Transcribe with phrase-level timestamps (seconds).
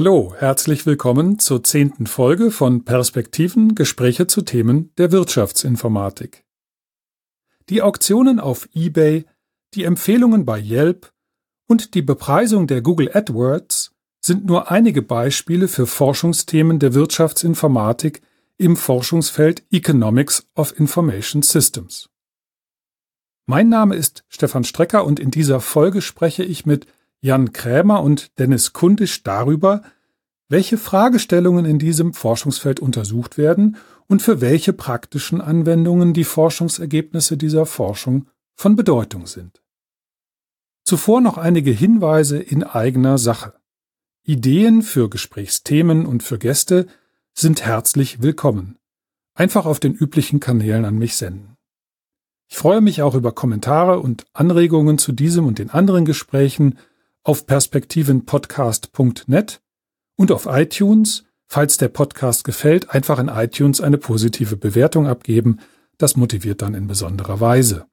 [0.00, 6.44] Hallo, herzlich willkommen zur zehnten Folge von Perspektiven Gespräche zu Themen der Wirtschaftsinformatik.
[7.68, 9.24] Die Auktionen auf eBay,
[9.74, 11.12] die Empfehlungen bei Yelp
[11.66, 13.90] und die Bepreisung der Google AdWords
[14.20, 18.22] sind nur einige Beispiele für Forschungsthemen der Wirtschaftsinformatik
[18.56, 22.08] im Forschungsfeld Economics of Information Systems.
[23.46, 26.86] Mein Name ist Stefan Strecker und in dieser Folge spreche ich mit
[27.20, 29.82] Jan Krämer und Dennis Kundisch darüber,
[30.48, 33.76] welche Fragestellungen in diesem Forschungsfeld untersucht werden
[34.06, 39.62] und für welche praktischen Anwendungen die Forschungsergebnisse dieser Forschung von Bedeutung sind.
[40.84, 43.52] Zuvor noch einige Hinweise in eigener Sache.
[44.22, 46.86] Ideen für Gesprächsthemen und für Gäste
[47.34, 48.78] sind herzlich willkommen.
[49.34, 51.58] Einfach auf den üblichen Kanälen an mich senden.
[52.50, 56.78] Ich freue mich auch über Kommentare und Anregungen zu diesem und den anderen Gesprächen
[57.22, 59.60] auf perspektivenpodcast.net
[60.18, 61.24] und auf iTunes.
[61.46, 65.60] Falls der Podcast gefällt, einfach in iTunes eine positive Bewertung abgeben.
[65.96, 67.86] Das motiviert dann in besonderer Weise.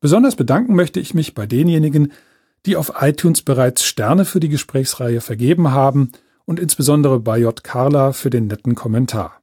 [0.00, 2.12] Besonders bedanken möchte ich mich bei denjenigen,
[2.66, 6.10] die auf iTunes bereits Sterne für die Gesprächsreihe vergeben haben
[6.44, 7.62] und insbesondere bei J.
[7.62, 9.40] Carla für den netten Kommentar.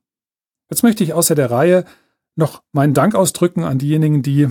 [0.70, 1.86] Jetzt möchte ich außer der Reihe
[2.36, 4.50] noch meinen Dank ausdrücken an diejenigen, die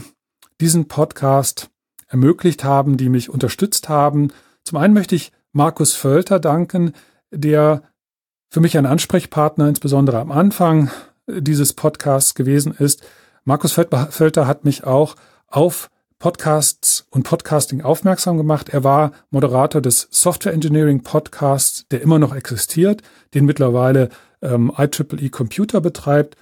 [0.61, 1.69] diesen Podcast
[2.09, 4.33] ermöglicht haben, die mich unterstützt haben.
[4.65, 6.93] Zum einen möchte ich Markus Völter danken,
[7.37, 7.83] der
[8.49, 10.91] für mich ein Ansprechpartner insbesondere am Anfang
[11.27, 13.07] dieses Podcasts gewesen ist.
[13.45, 15.17] Markus Völter hat mich auch
[15.49, 18.71] auf Podcasts und Podcasting aufmerksam gemacht.
[18.71, 23.03] Er war Moderator des Software Engineering Podcasts, der immer noch existiert,
[23.35, 24.09] den mittlerweile
[24.41, 26.37] ähm, IEEE Computer betreibt.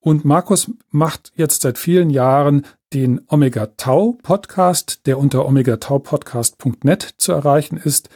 [0.00, 7.32] Und Markus macht jetzt seit vielen Jahren den Omega Tau Podcast, der unter omegataupodcast.net zu
[7.32, 8.08] erreichen ist.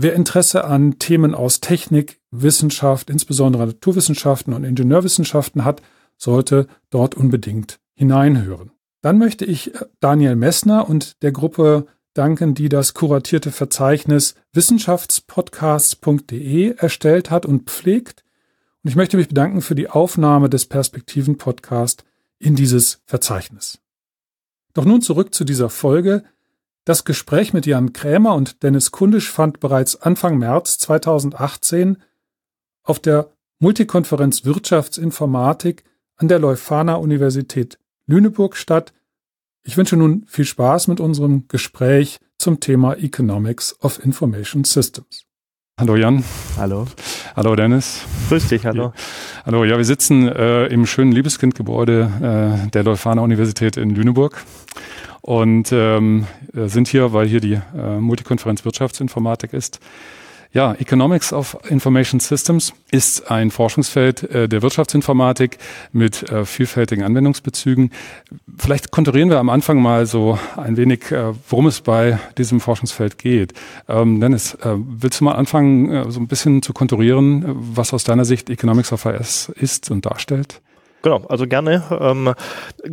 [0.00, 5.82] Wer Interesse an Themen aus Technik, Wissenschaft, insbesondere Naturwissenschaften und Ingenieurwissenschaften hat,
[6.16, 8.70] sollte dort unbedingt hineinhören.
[9.02, 16.76] Dann möchte ich äh, Daniel Messner und der Gruppe danken, die das kuratierte Verzeichnis wissenschaftspodcasts.de
[16.76, 18.22] erstellt hat und pflegt.
[18.84, 22.04] Und ich möchte mich bedanken für die Aufnahme des Perspektiven Podcast
[22.38, 23.80] in dieses Verzeichnis.
[24.74, 26.22] Doch nun zurück zu dieser Folge.
[26.88, 31.98] Das Gespräch mit Jan Krämer und Dennis Kundisch fand bereits Anfang März 2018
[32.82, 33.28] auf der
[33.58, 35.84] Multikonferenz Wirtschaftsinformatik
[36.16, 38.94] an der Leuphana Universität Lüneburg statt.
[39.64, 45.26] Ich wünsche nun viel Spaß mit unserem Gespräch zum Thema Economics of Information Systems.
[45.78, 46.24] Hallo Jan.
[46.56, 46.86] Hallo.
[47.36, 48.00] Hallo Dennis.
[48.30, 48.84] Grüß dich, hallo.
[48.84, 48.92] Ja.
[49.44, 54.42] Hallo, ja, wir sitzen äh, im schönen Liebeskindgebäude äh, der Leuphana Universität in Lüneburg
[55.28, 59.78] und ähm, sind hier, weil hier die äh, Multikonferenz Wirtschaftsinformatik ist.
[60.54, 65.58] Ja, Economics of Information Systems ist ein Forschungsfeld äh, der Wirtschaftsinformatik
[65.92, 67.90] mit äh, vielfältigen Anwendungsbezügen.
[68.56, 73.18] Vielleicht konturieren wir am Anfang mal so ein wenig, äh, worum es bei diesem Forschungsfeld
[73.18, 73.52] geht.
[73.86, 78.04] Ähm, Dennis, äh, willst du mal anfangen, äh, so ein bisschen zu konturieren, was aus
[78.04, 80.62] deiner Sicht Economics of IS ist und darstellt?
[81.02, 81.84] Genau, also gerne.
[82.00, 82.34] Ähm,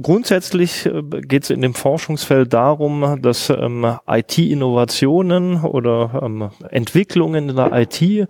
[0.01, 7.55] grundsätzlich äh, geht es in dem Forschungsfeld darum, dass ähm, IT-Innovationen oder ähm, Entwicklungen in
[7.55, 8.27] der IT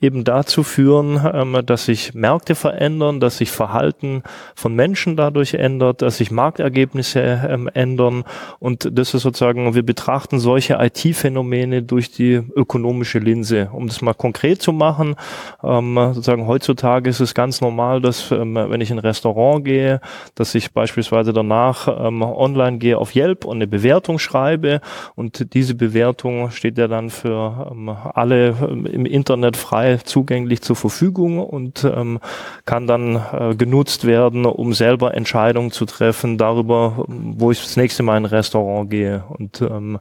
[0.00, 4.22] eben dazu führen, ähm, dass sich Märkte verändern, dass sich Verhalten
[4.54, 8.24] von Menschen dadurch ändert, dass sich Marktergebnisse ähm, ändern.
[8.60, 13.70] Und das ist sozusagen, wir betrachten solche IT-Phänomene durch die ökonomische Linse.
[13.72, 15.16] Um das mal konkret zu machen,
[15.64, 20.00] ähm, sozusagen heutzutage ist es ganz normal, dass wenn ich in ein Restaurant gehe,
[20.34, 24.80] dass ich beispielsweise danach online gehe auf Yelp und eine Bewertung schreibe.
[25.14, 27.72] Und diese Bewertung steht ja dann für
[28.14, 28.54] alle
[28.92, 32.18] im Internet frei frei zugänglich zur Verfügung und ähm,
[32.64, 38.02] kann dann äh, genutzt werden, um selber Entscheidungen zu treffen darüber, wo ich das nächste
[38.02, 39.24] Mal in ein Restaurant gehe.
[39.28, 39.98] Und ähm,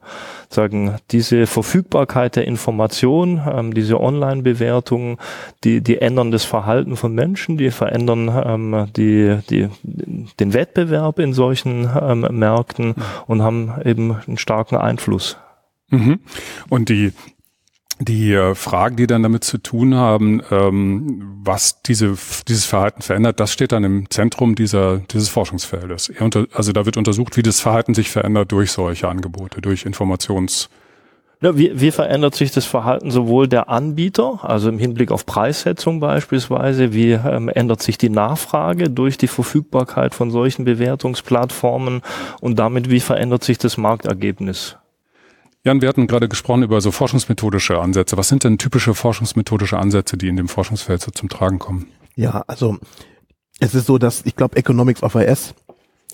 [0.49, 5.17] sagen, diese Verfügbarkeit der Information, ähm, diese Online-Bewertungen,
[5.63, 11.33] die, die ändern das Verhalten von Menschen, die verändern ähm, die, die, den Wettbewerb in
[11.33, 12.95] solchen ähm, Märkten
[13.27, 15.37] und haben eben einen starken Einfluss.
[15.89, 16.19] Mhm.
[16.69, 17.13] Und die
[17.99, 22.17] die äh, Fragen, die dann damit zu tun haben, ähm, was diese,
[22.47, 26.11] dieses Verhalten verändert, das steht dann im Zentrum dieser, dieses Forschungsfeldes.
[26.53, 30.69] Also da wird untersucht, wie das Verhalten sich verändert durch solche Angebote, durch Informations-
[31.39, 35.99] ja, wie, wie verändert sich das Verhalten sowohl der Anbieter, also im Hinblick auf Preissetzung
[35.99, 42.01] beispielsweise, wie ähm, ändert sich die Nachfrage durch die Verfügbarkeit von solchen Bewertungsplattformen
[42.41, 44.77] und damit wie verändert sich das Marktergebnis?
[45.67, 48.15] Jan, wir hatten gerade gesprochen über so forschungsmethodische Ansätze.
[48.15, 51.87] Was sind denn typische forschungsmethodische Ansätze, die in dem Forschungsfeld so zum Tragen kommen?
[52.15, 52.77] Ja, also
[53.59, 55.55] es ist so, dass ich glaube, Economics of IS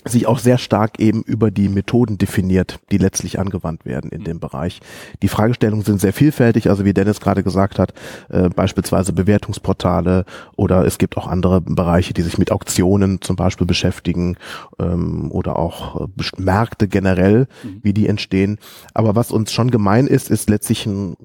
[0.05, 4.39] sich auch sehr stark eben über die Methoden definiert, die letztlich angewandt werden in dem
[4.39, 4.79] Bereich.
[5.21, 7.93] Die Fragestellungen sind sehr vielfältig, also wie Dennis gerade gesagt hat,
[8.29, 13.67] äh, beispielsweise Bewertungsportale oder es gibt auch andere Bereiche, die sich mit Auktionen zum Beispiel
[13.67, 14.37] beschäftigen
[14.79, 16.07] ähm, oder auch äh,
[16.37, 17.79] Märkte generell, mhm.
[17.81, 18.59] wie die entstehen.
[18.93, 21.15] Aber was uns schon gemein ist, ist letztlich ein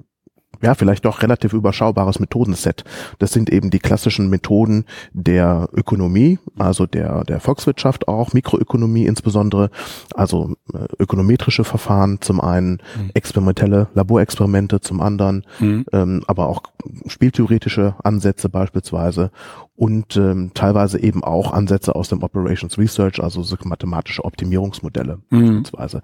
[0.61, 2.83] ja, vielleicht doch relativ überschaubares Methodenset.
[3.19, 9.69] Das sind eben die klassischen Methoden der Ökonomie, also der, der Volkswirtschaft auch, Mikroökonomie insbesondere,
[10.15, 13.11] also äh, ökonometrische Verfahren zum einen, mhm.
[13.13, 15.85] experimentelle Laborexperimente zum anderen, mhm.
[15.93, 16.63] ähm, aber auch
[17.07, 19.31] spieltheoretische Ansätze beispielsweise
[19.79, 25.39] und ähm, teilweise eben auch Ansätze aus dem Operations Research, also so mathematische Optimierungsmodelle mhm.
[25.39, 26.01] beispielsweise.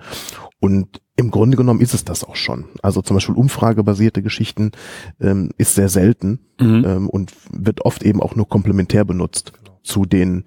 [0.61, 2.69] Und im Grunde genommen ist es das auch schon.
[2.81, 4.71] Also zum Beispiel umfragebasierte Geschichten
[5.19, 6.85] ähm, ist sehr selten mhm.
[6.87, 9.77] ähm, und wird oft eben auch nur komplementär benutzt genau.
[9.83, 10.45] zu den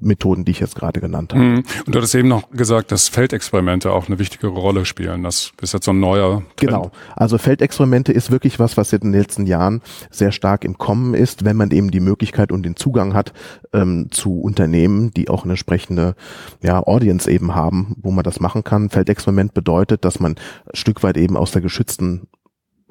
[0.00, 1.44] Methoden, die ich jetzt gerade genannt habe.
[1.44, 1.62] Mhm.
[1.86, 5.22] Und du hattest eben noch gesagt, dass Feldexperimente auch eine wichtige Rolle spielen.
[5.22, 6.56] Das ist jetzt so ein neuer Trend.
[6.56, 6.90] Genau.
[7.16, 11.44] Also Feldexperimente ist wirklich was, was in den letzten Jahren sehr stark im Kommen ist,
[11.44, 13.32] wenn man eben die Möglichkeit und den Zugang hat
[13.72, 16.14] ähm, zu Unternehmen, die auch eine entsprechende
[16.62, 18.90] ja, Audience eben haben, wo man das machen kann.
[18.90, 22.28] Feldexperiment bedeutet, dass man ein Stück weit eben aus der geschützten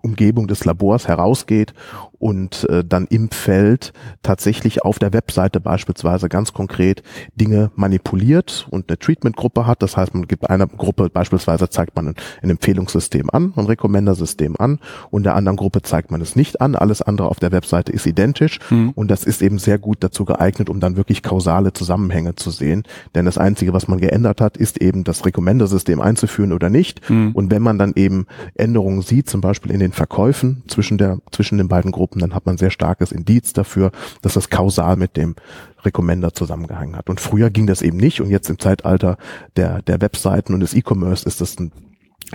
[0.01, 1.73] Umgebung des Labors herausgeht
[2.19, 7.01] und äh, dann im Feld tatsächlich auf der Webseite beispielsweise ganz konkret
[7.35, 9.81] Dinge manipuliert und eine Treatment-Gruppe hat.
[9.81, 14.55] Das heißt, man gibt einer Gruppe beispielsweise zeigt man ein, ein Empfehlungssystem an, ein Recommender-System
[14.57, 14.79] an
[15.09, 16.75] und der anderen Gruppe zeigt man es nicht an.
[16.75, 18.91] Alles andere auf der Webseite ist identisch mhm.
[18.91, 22.83] und das ist eben sehr gut dazu geeignet, um dann wirklich kausale Zusammenhänge zu sehen.
[23.15, 27.09] Denn das Einzige, was man geändert hat, ist eben das Recommender-System einzuführen oder nicht.
[27.09, 27.31] Mhm.
[27.33, 31.57] Und wenn man dann eben Änderungen sieht, zum Beispiel in den Verkäufen zwischen der zwischen
[31.57, 33.91] den beiden Gruppen, Gruppen, dann hat man sehr starkes Indiz dafür,
[34.21, 35.36] dass das kausal mit dem
[35.83, 37.09] Recommender zusammengehangen hat.
[37.09, 39.18] Und früher ging das eben nicht und jetzt im Zeitalter
[39.57, 41.71] der, der Webseiten und des E-Commerce ist das ein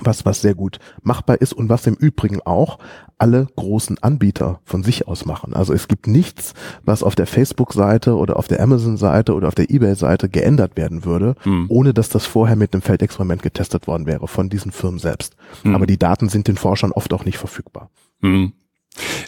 [0.03, 2.79] was, was sehr gut machbar ist und was im Übrigen auch
[3.19, 5.55] alle großen Anbieter von sich aus machen.
[5.55, 6.55] Also es gibt nichts,
[6.85, 11.37] was auf der Facebook-Seite oder auf der Amazon-Seite oder auf der eBay-Seite geändert werden würde,
[11.43, 11.67] hm.
[11.69, 15.37] ohne dass das vorher mit einem Feldexperiment getestet worden wäre von diesen Firmen selbst.
[15.63, 15.75] Hm.
[15.75, 17.91] Aber die Daten sind den Forschern oft auch nicht verfügbar.
[18.21, 18.53] Hm.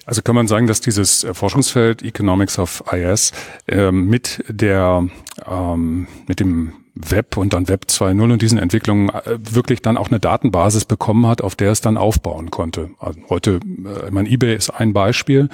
[0.05, 3.33] Also kann man sagen, dass dieses äh, Forschungsfeld Economics of IS
[3.67, 5.09] äh, mit der
[5.45, 10.09] ähm, mit dem Web und dann Web 2.0 und diesen Entwicklungen äh, wirklich dann auch
[10.09, 12.91] eine Datenbasis bekommen hat, auf der es dann aufbauen konnte.
[12.99, 15.49] Also heute, äh, mein eBay ist ein Beispiel.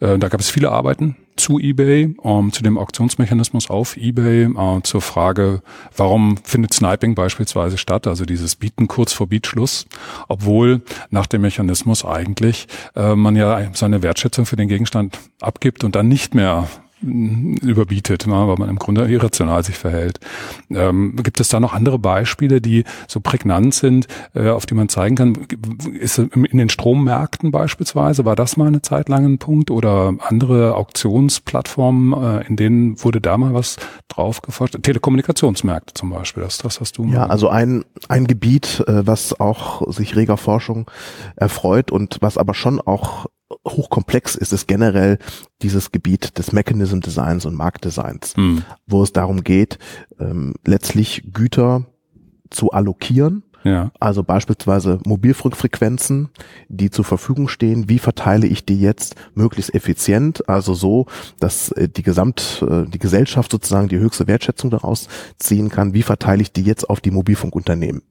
[0.00, 4.82] Äh, da gab es viele Arbeiten zu eBay, ähm, zu dem Auktionsmechanismus auf eBay, äh,
[4.82, 5.62] zur Frage,
[5.96, 9.86] warum findet Sniping beispielsweise statt, also dieses Bieten kurz vor Bietschluss,
[10.28, 15.96] obwohl nach dem Mechanismus eigentlich äh, man ja seine Wertschätzung für den Gegenstand abgibt und
[15.96, 16.68] dann nicht mehr
[17.04, 20.20] überbietet, ne, weil man im Grunde irrational sich verhält.
[20.70, 24.88] Ähm, gibt es da noch andere Beispiele, die so prägnant sind, äh, auf die man
[24.88, 25.34] zeigen kann?
[25.98, 30.74] Ist in den Strommärkten beispielsweise, war das mal eine Zeit lang ein Punkt oder andere
[30.74, 33.76] Auktionsplattformen, äh, in denen wurde da mal was
[34.08, 34.76] drauf geforscht?
[34.82, 37.06] Telekommunikationsmärkte zum Beispiel, das, das hast du.
[37.06, 40.90] Ja, also ein, ein Gebiet, äh, was auch sich reger Forschung
[41.36, 43.26] erfreut und was aber schon auch
[43.66, 45.18] hochkomplex ist es generell
[45.62, 48.62] dieses Gebiet des Mechanism Designs und Marktdesigns, hm.
[48.86, 49.78] wo es darum geht,
[50.18, 51.86] ähm, letztlich Güter
[52.50, 53.42] zu allokieren.
[53.64, 53.90] Ja.
[53.98, 56.28] Also beispielsweise Mobilfunkfrequenzen,
[56.68, 57.88] die zur Verfügung stehen.
[57.88, 60.46] Wie verteile ich die jetzt möglichst effizient?
[60.50, 61.06] Also so,
[61.40, 65.94] dass äh, die Gesamt, äh, die Gesellschaft sozusagen die höchste Wertschätzung daraus ziehen kann.
[65.94, 68.02] Wie verteile ich die jetzt auf die Mobilfunkunternehmen?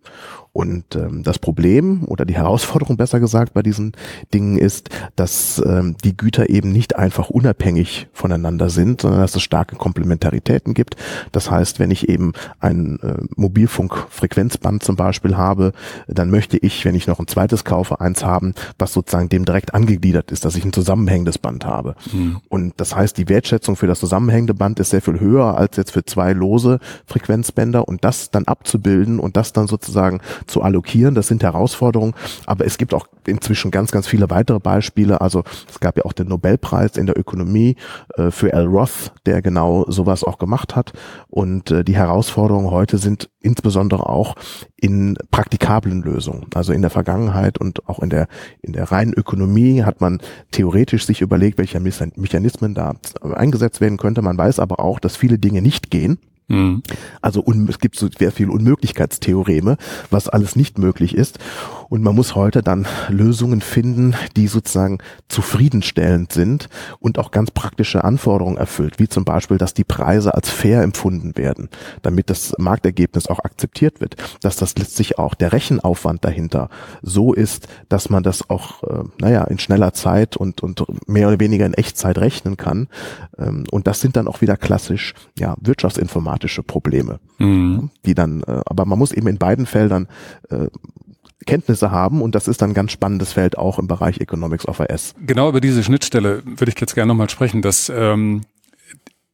[0.53, 3.93] Und ähm, das Problem oder die Herausforderung besser gesagt bei diesen
[4.35, 9.41] Dingen ist, dass ähm, die Güter eben nicht einfach unabhängig voneinander sind, sondern dass es
[9.41, 10.95] starke Komplementaritäten gibt.
[11.31, 15.73] Das heißt, wenn ich eben ein äh, Mobilfunkfrequenzband zum Beispiel habe,
[16.07, 19.73] dann möchte ich, wenn ich noch ein zweites kaufe, eins haben, was sozusagen dem direkt
[19.73, 21.95] angegliedert ist, dass ich ein zusammenhängendes Band habe.
[22.11, 22.41] Mhm.
[22.49, 25.91] Und das heißt, die Wertschätzung für das zusammenhängende Band ist sehr viel höher als jetzt
[25.91, 31.15] für zwei lose Frequenzbänder und das dann abzubilden und das dann sozusagen zu allokieren.
[31.15, 32.13] Das sind Herausforderungen,
[32.45, 35.21] aber es gibt auch inzwischen ganz, ganz viele weitere Beispiele.
[35.21, 37.75] Also es gab ja auch den Nobelpreis in der Ökonomie
[38.15, 40.93] äh, für Al Roth, der genau sowas auch gemacht hat.
[41.29, 44.35] Und äh, die Herausforderungen heute sind insbesondere auch
[44.77, 46.47] in praktikablen Lösungen.
[46.53, 48.27] Also in der Vergangenheit und auch in der,
[48.61, 50.19] in der reinen Ökonomie hat man
[50.51, 54.21] theoretisch sich überlegt, welche Mechanismen da eingesetzt werden könnte.
[54.21, 56.19] Man weiß aber auch, dass viele Dinge nicht gehen.
[56.47, 56.83] Mhm.
[57.21, 59.77] Also es gibt so sehr viel Unmöglichkeitstheoreme,
[60.09, 61.39] was alles nicht möglich ist.
[61.89, 68.03] Und man muss heute dann Lösungen finden, die sozusagen zufriedenstellend sind und auch ganz praktische
[68.03, 71.69] Anforderungen erfüllt, wie zum Beispiel, dass die Preise als fair empfunden werden,
[72.01, 76.69] damit das Marktergebnis auch akzeptiert wird, dass das letztlich auch der Rechenaufwand dahinter
[77.01, 81.39] so ist, dass man das auch, äh, naja, in schneller Zeit und, und mehr oder
[81.39, 82.87] weniger in Echtzeit rechnen kann.
[83.37, 87.89] Ähm, und das sind dann auch wieder klassisch, ja, wirtschaftsinformatische Probleme, mhm.
[88.05, 90.07] die dann, äh, aber man muss eben in beiden Feldern
[90.49, 90.67] äh,
[91.43, 94.79] Kenntnisse haben und das ist dann ein ganz spannendes Feld auch im Bereich Economics of
[94.79, 95.15] AS.
[95.25, 98.41] Genau über diese Schnittstelle würde ich jetzt gerne nochmal sprechen, dass ähm,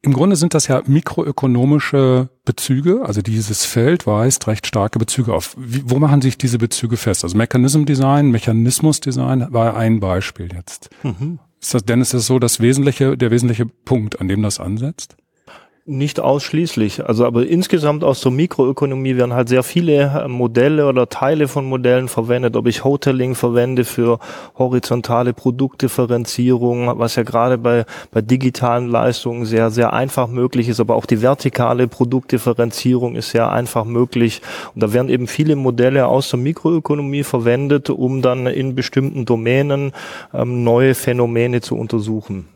[0.02, 5.54] im Grunde sind das ja mikroökonomische Bezüge, also dieses Feld weist recht starke Bezüge auf.
[5.58, 7.22] Wie, wo machen sich diese Bezüge fest?
[7.22, 10.88] Also Mechanism Design, Mechanismus Design war ein Beispiel jetzt.
[11.02, 11.38] Mhm.
[11.60, 15.16] Ist das, denn ist das so das wesentliche, der wesentliche Punkt, an dem das ansetzt?
[15.92, 17.04] Nicht ausschließlich.
[17.04, 21.64] Also aber insgesamt aus der Mikroökonomie werden halt sehr viele äh, Modelle oder Teile von
[21.64, 22.54] Modellen verwendet.
[22.54, 24.20] Ob ich Hoteling verwende für
[24.56, 30.78] horizontale Produktdifferenzierung, was ja gerade bei, bei digitalen Leistungen sehr, sehr einfach möglich ist.
[30.78, 34.42] Aber auch die vertikale Produktdifferenzierung ist sehr einfach möglich.
[34.76, 39.90] Und da werden eben viele Modelle aus der Mikroökonomie verwendet, um dann in bestimmten Domänen
[40.32, 42.46] ähm, neue Phänomene zu untersuchen.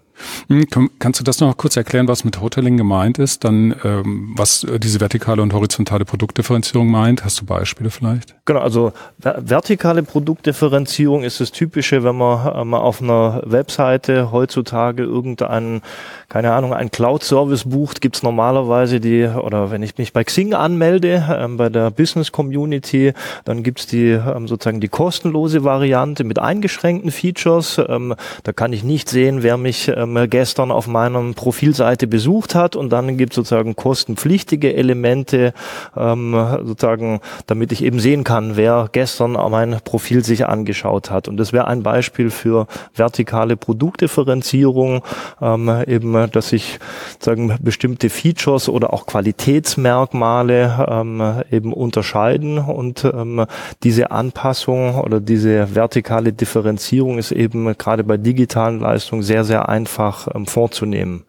[0.49, 3.45] Hm, kannst du das noch kurz erklären, was mit Hoteling gemeint ist?
[3.45, 7.25] Dann, ähm, was äh, diese vertikale und horizontale Produktdifferenzierung meint?
[7.25, 8.35] Hast du Beispiele vielleicht?
[8.45, 15.83] Genau, also vertikale Produktdifferenzierung ist das Typische, wenn man ähm, auf einer Webseite heutzutage irgendeinen,
[16.29, 21.25] keine Ahnung, einen Cloud-Service bucht, gibt's normalerweise die, oder wenn ich mich bei Xing anmelde,
[21.31, 23.13] ähm, bei der Business Community,
[23.45, 27.81] dann gibt's die ähm, sozusagen die kostenlose Variante mit eingeschränkten Features.
[27.89, 32.55] Ähm, da kann ich nicht sehen, wer mich äh, ähm, gestern auf meiner Profilseite besucht
[32.55, 35.53] hat und dann gibt es sozusagen kostenpflichtige Elemente,
[35.97, 36.35] ähm,
[36.65, 41.29] sozusagen, damit ich eben sehen kann, wer gestern mein Profil sich angeschaut hat.
[41.29, 45.03] Und das wäre ein Beispiel für vertikale Produktdifferenzierung,
[45.41, 46.79] ähm, eben, dass ich
[47.19, 53.47] sagen bestimmte Features oder auch Qualitätsmerkmale ähm, eben unterscheiden und ähm,
[53.83, 59.94] diese Anpassung oder diese vertikale Differenzierung ist eben gerade bei digitalen Leistungen sehr, sehr einfach
[59.95, 61.25] einfach ähm, vorzunehmen.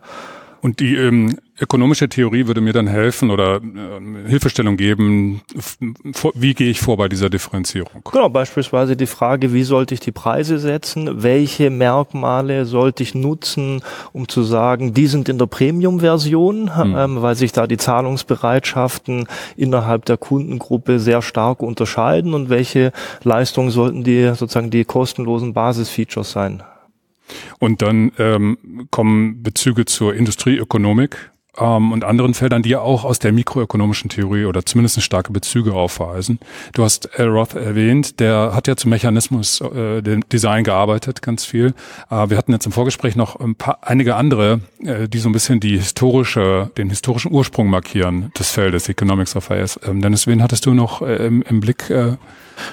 [0.62, 5.42] Und die ähm, ökonomische Theorie würde mir dann helfen oder äh, Hilfestellung geben,
[6.34, 8.02] wie gehe ich vor bei dieser Differenzierung?
[8.12, 11.22] Genau, beispielsweise die Frage, wie sollte ich die Preise setzen?
[11.22, 16.96] Welche Merkmale sollte ich nutzen, um zu sagen, die sind in der Premium-Version, hm.
[16.98, 22.92] ähm, weil sich da die Zahlungsbereitschaften innerhalb der Kundengruppe sehr stark unterscheiden und welche
[23.24, 26.64] Leistungen sollten die sozusagen die kostenlosen Basisfeatures sein?
[27.60, 33.20] Und dann ähm, kommen Bezüge zur Industrieökonomik ähm, und anderen Feldern, die ja auch aus
[33.20, 36.40] der mikroökonomischen Theorie oder zumindest starke Bezüge aufweisen.
[36.74, 37.30] Du hast L.
[37.30, 41.74] Roth erwähnt, der hat ja zum Mechanismus äh, dem Design gearbeitet, ganz viel.
[42.10, 45.34] Äh, wir hatten jetzt im Vorgespräch noch ein paar, einige andere, äh, die so ein
[45.34, 49.80] bisschen die historische, den historischen Ursprung markieren des Feldes Economics of IS.
[49.86, 51.90] Ähm, Dennis, wen hattest du noch äh, im, im Blick?
[51.90, 52.18] Äh,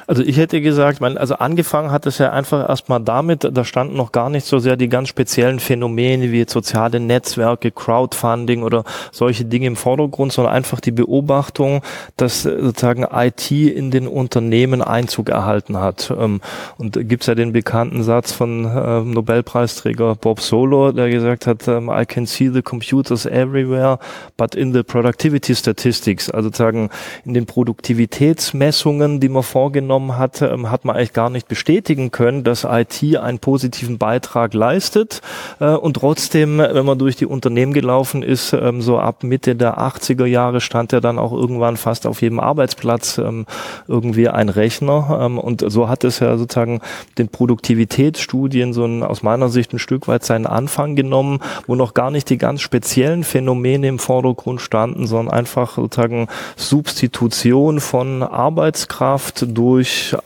[0.06, 3.96] also ich hätte gesagt, man, also angefangen hat es ja einfach erstmal damit, da standen
[3.96, 9.44] noch gar nicht so sehr die ganz speziellen Phänomene wie soziale Netzwerke, Crowdfunding oder solche
[9.44, 11.82] Dinge im Vordergrund, sondern einfach die Beobachtung,
[12.16, 16.12] dass äh, sozusagen IT in den Unternehmen Einzug erhalten hat.
[16.16, 16.40] Ähm,
[16.78, 21.90] und gibt's ja den bekannten Satz von äh, Nobelpreisträger Bob Solo, der gesagt hat, ähm,
[21.92, 23.98] I can see the computers everywhere,
[24.36, 26.90] but in the productivity statistics, also sozusagen
[27.24, 32.10] in den Produktivitätsmessungen, die man vor vorgenommen hat, ähm, hat man eigentlich gar nicht bestätigen
[32.10, 35.22] können, dass IT einen positiven Beitrag leistet.
[35.60, 39.78] Äh, und trotzdem, wenn man durch die Unternehmen gelaufen ist, ähm, so ab Mitte der
[39.78, 43.46] 80er Jahre stand ja dann auch irgendwann fast auf jedem Arbeitsplatz ähm,
[43.88, 45.30] irgendwie ein Rechner.
[45.42, 46.80] und so hat es ja sozusagen
[47.16, 51.94] den Produktivitätsstudien so ein, aus meiner Sicht ein Stück weit seinen Anfang genommen, wo noch
[51.94, 59.46] gar nicht die ganz speziellen Phänomene im Vordergrund standen, sondern einfach sozusagen Substitution von Arbeitskraft
[59.48, 59.61] durch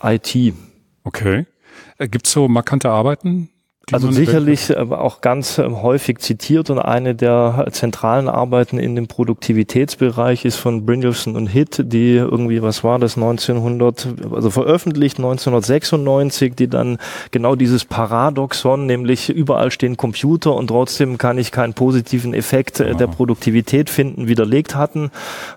[0.03, 0.53] IT.
[1.03, 1.45] Okay.
[1.97, 3.49] Äh, Gibt es so markante Arbeiten,
[3.93, 9.07] also sicherlich aber auch ganz ähm, häufig zitiert und eine der zentralen Arbeiten in dem
[9.07, 16.53] Produktivitätsbereich ist von Brynjolfsson und Hitt, die irgendwie, was war das, 1900, also veröffentlicht 1996,
[16.55, 16.97] die dann
[17.31, 22.93] genau dieses Paradoxon, nämlich überall stehen Computer und trotzdem kann ich keinen positiven Effekt äh,
[22.93, 25.11] der Produktivität finden, widerlegt hatten.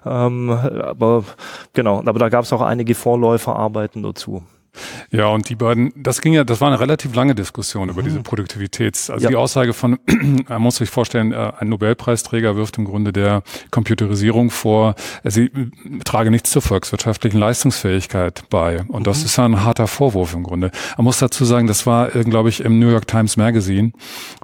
[0.07, 1.25] Ähm, aber
[1.73, 4.43] genau, aber da gab es auch einige Vorläuferarbeiten dazu.
[5.11, 8.19] Ja, und die beiden, das ging ja, das war eine relativ lange Diskussion über diese
[8.19, 8.23] mhm.
[8.23, 9.31] Produktivitäts, also ja.
[9.31, 9.99] die Aussage von,
[10.49, 15.51] man muss sich vorstellen, äh, ein Nobelpreisträger wirft im Grunde der Computerisierung vor, sie
[16.05, 18.83] trage nichts zur volkswirtschaftlichen Leistungsfähigkeit bei.
[18.89, 19.25] Und das mhm.
[19.27, 20.71] ist ja ein harter Vorwurf im Grunde.
[20.97, 23.93] Man muss dazu sagen, das war, äh, glaube ich, im New York Times Magazine,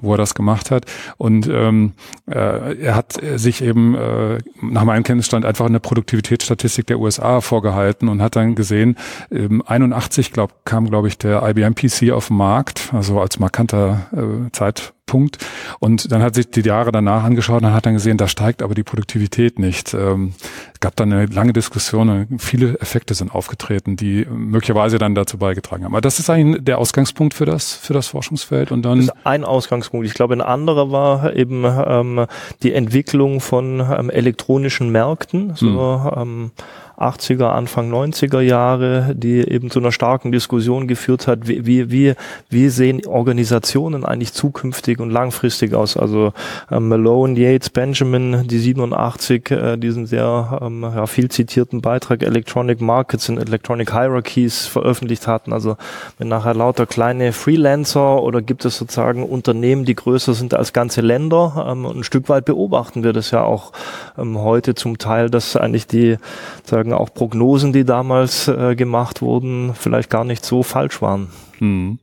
[0.01, 0.85] wo er das gemacht hat.
[1.17, 1.93] Und ähm,
[2.29, 8.09] äh, er hat sich eben äh, nach meinem Kenntnisstand einfach eine Produktivitätsstatistik der USA vorgehalten
[8.09, 8.97] und hat dann gesehen,
[9.31, 14.07] ähm, 81, glaube kam, glaube ich, der IBM PC auf den Markt, also als markanter
[14.11, 15.37] äh, Zeitpunkt.
[15.79, 18.75] Und dann hat sich die Jahre danach angeschaut und hat dann gesehen, da steigt aber
[18.75, 19.93] die Produktivität nicht.
[19.93, 20.33] Ähm,
[20.73, 25.37] es gab dann eine lange Diskussion und viele Effekte sind aufgetreten, die möglicherweise dann dazu
[25.37, 25.93] beigetragen haben.
[25.93, 28.71] Aber das ist eigentlich der Ausgangspunkt für das, für das Forschungsfeld.
[28.71, 30.05] Und dann das ist ein Ausgangspunkt.
[30.05, 32.25] Ich glaube, ein anderer war eben ähm,
[32.63, 35.55] die Entwicklung von ähm, elektronischen Märkten.
[35.55, 36.21] So, hm.
[36.21, 36.51] ähm,
[36.97, 42.15] 80er, Anfang 90er Jahre, die eben zu einer starken Diskussion geführt hat, wie, wie,
[42.49, 45.95] wie, sehen Organisationen eigentlich zukünftig und langfristig aus.
[45.95, 46.33] Also
[46.71, 52.81] äh, Malone, Yates, Benjamin, die 87, äh, diesen sehr ähm, ja, viel zitierten Beitrag Electronic
[52.81, 55.53] Markets and Electronic Hierarchies veröffentlicht hatten.
[55.53, 55.77] Also
[56.17, 61.01] wenn nachher lauter kleine Freelancer oder gibt es sozusagen Unternehmen, die größer sind als ganze
[61.01, 63.71] Länder, ähm, ein Stück weit beobachten wir das ja auch
[64.17, 66.17] ähm, heute zum Teil, dass eigentlich die
[66.63, 71.29] sagen sagen, auch Prognosen, die damals äh, gemacht wurden, vielleicht gar nicht so falsch waren.
[71.59, 71.99] Hm.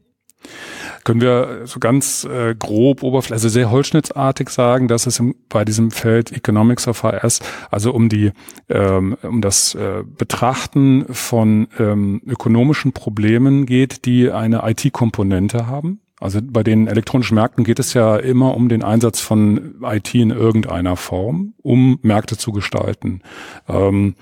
[1.05, 5.65] Können wir so ganz äh, grob, oberflächlich, also sehr holzschnittsartig sagen, dass es im, bei
[5.65, 8.33] diesem Feld Economics of HS, also um die,
[8.69, 16.01] ähm, um das äh, Betrachten von ähm, ökonomischen Problemen geht, die eine IT-Komponente haben?
[16.25, 20.31] Also bei den elektronischen Märkten geht es ja immer um den Einsatz von IT in
[20.31, 23.21] irgendeiner Form, um Märkte zu gestalten.
[23.69, 24.15] Ähm,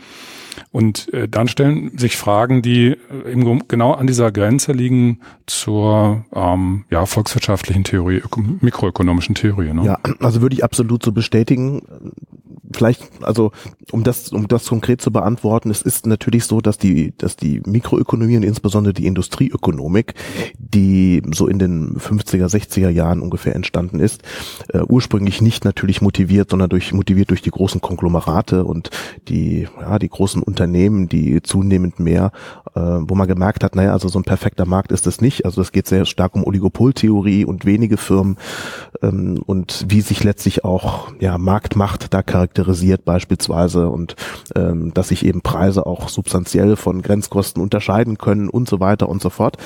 [0.72, 6.24] und äh, dann stellen sich Fragen, die äh, eben genau an dieser Grenze liegen zur
[6.34, 8.20] ähm, ja, volkswirtschaftlichen Theorie,
[8.60, 9.72] mikroökonomischen Theorie.
[9.72, 9.84] Ne?
[9.84, 11.82] Ja, also würde ich absolut so bestätigen
[12.72, 13.52] vielleicht, also
[13.90, 17.60] um das, um das konkret zu beantworten, es ist natürlich so, dass die, dass die
[17.66, 20.14] Mikroökonomie und insbesondere die Industrieökonomik,
[20.58, 24.22] die so in den 50er, 60er Jahren ungefähr entstanden ist,
[24.72, 28.90] äh, ursprünglich nicht natürlich motiviert, sondern durch, motiviert durch die großen Konglomerate und
[29.28, 32.32] die, ja, die großen Unternehmen, die zunehmend mehr,
[32.74, 35.44] äh, wo man gemerkt hat, naja, also so ein perfekter Markt ist es nicht.
[35.44, 38.36] Also es geht sehr stark um Oligopoltheorie und wenige Firmen
[39.02, 44.16] ähm, und wie sich letztlich auch ja Marktmacht da charakterisiert charakterisiert beispielsweise und
[44.54, 49.20] ähm, dass sich eben Preise auch substanziell von Grenzkosten unterscheiden können und so weiter und
[49.22, 49.56] so fort.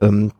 [0.00, 0.32] Ähm,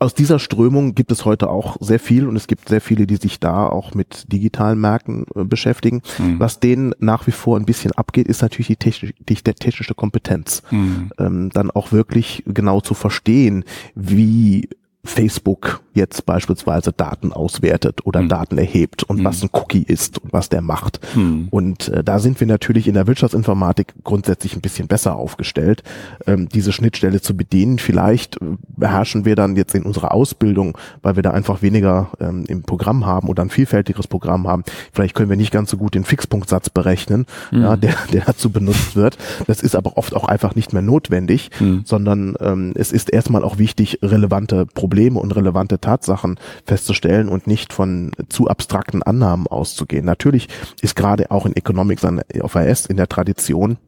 [0.00, 3.16] aus dieser Strömung gibt es heute auch sehr viel und es gibt sehr viele, die
[3.16, 6.02] sich da auch mit digitalen Märkten äh, beschäftigen.
[6.18, 6.40] Mhm.
[6.40, 10.62] Was denen nach wie vor ein bisschen abgeht, ist natürlich die, technisch, die technische Kompetenz.
[10.70, 11.10] Mhm.
[11.18, 14.68] Ähm, dann auch wirklich genau zu verstehen, wie
[15.04, 18.28] Facebook jetzt beispielsweise Daten auswertet oder hm.
[18.28, 19.24] Daten erhebt und hm.
[19.24, 21.00] was ein Cookie ist und was der macht.
[21.14, 21.48] Hm.
[21.50, 25.82] Und äh, da sind wir natürlich in der Wirtschaftsinformatik grundsätzlich ein bisschen besser aufgestellt,
[26.26, 27.78] ähm, diese Schnittstelle zu bedienen.
[27.78, 32.44] Vielleicht äh, beherrschen wir dann jetzt in unserer Ausbildung, weil wir da einfach weniger ähm,
[32.46, 34.62] im Programm haben oder ein vielfältigeres Programm haben.
[34.92, 37.62] Vielleicht können wir nicht ganz so gut den Fixpunktsatz berechnen, hm.
[37.62, 39.16] ja, der, der dazu benutzt wird.
[39.46, 41.82] Das ist aber oft auch einfach nicht mehr notwendig, hm.
[41.84, 47.46] sondern ähm, es ist erstmal auch wichtig, relevante Probleme Probleme und relevante Tatsachen festzustellen und
[47.46, 50.04] nicht von zu abstrakten Annahmen auszugehen.
[50.04, 50.48] Natürlich
[50.82, 52.04] ist gerade auch in Economics
[52.40, 53.78] auf AS in der Tradition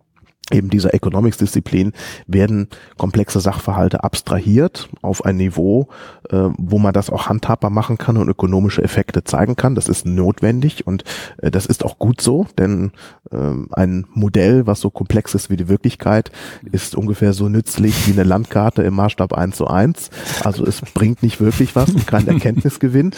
[0.50, 1.92] eben dieser Economics-Disziplin
[2.26, 5.88] werden komplexe Sachverhalte abstrahiert auf ein Niveau,
[6.30, 9.74] äh, wo man das auch handhabbar machen kann und ökonomische Effekte zeigen kann.
[9.74, 11.04] Das ist notwendig und
[11.38, 12.92] äh, das ist auch gut so, denn
[13.30, 13.36] äh,
[13.72, 16.30] ein Modell, was so komplex ist wie die Wirklichkeit,
[16.70, 20.10] ist ungefähr so nützlich wie eine Landkarte im Maßstab 1 zu 1.
[20.44, 23.12] Also es bringt nicht wirklich was und kein Erkenntnisgewinn.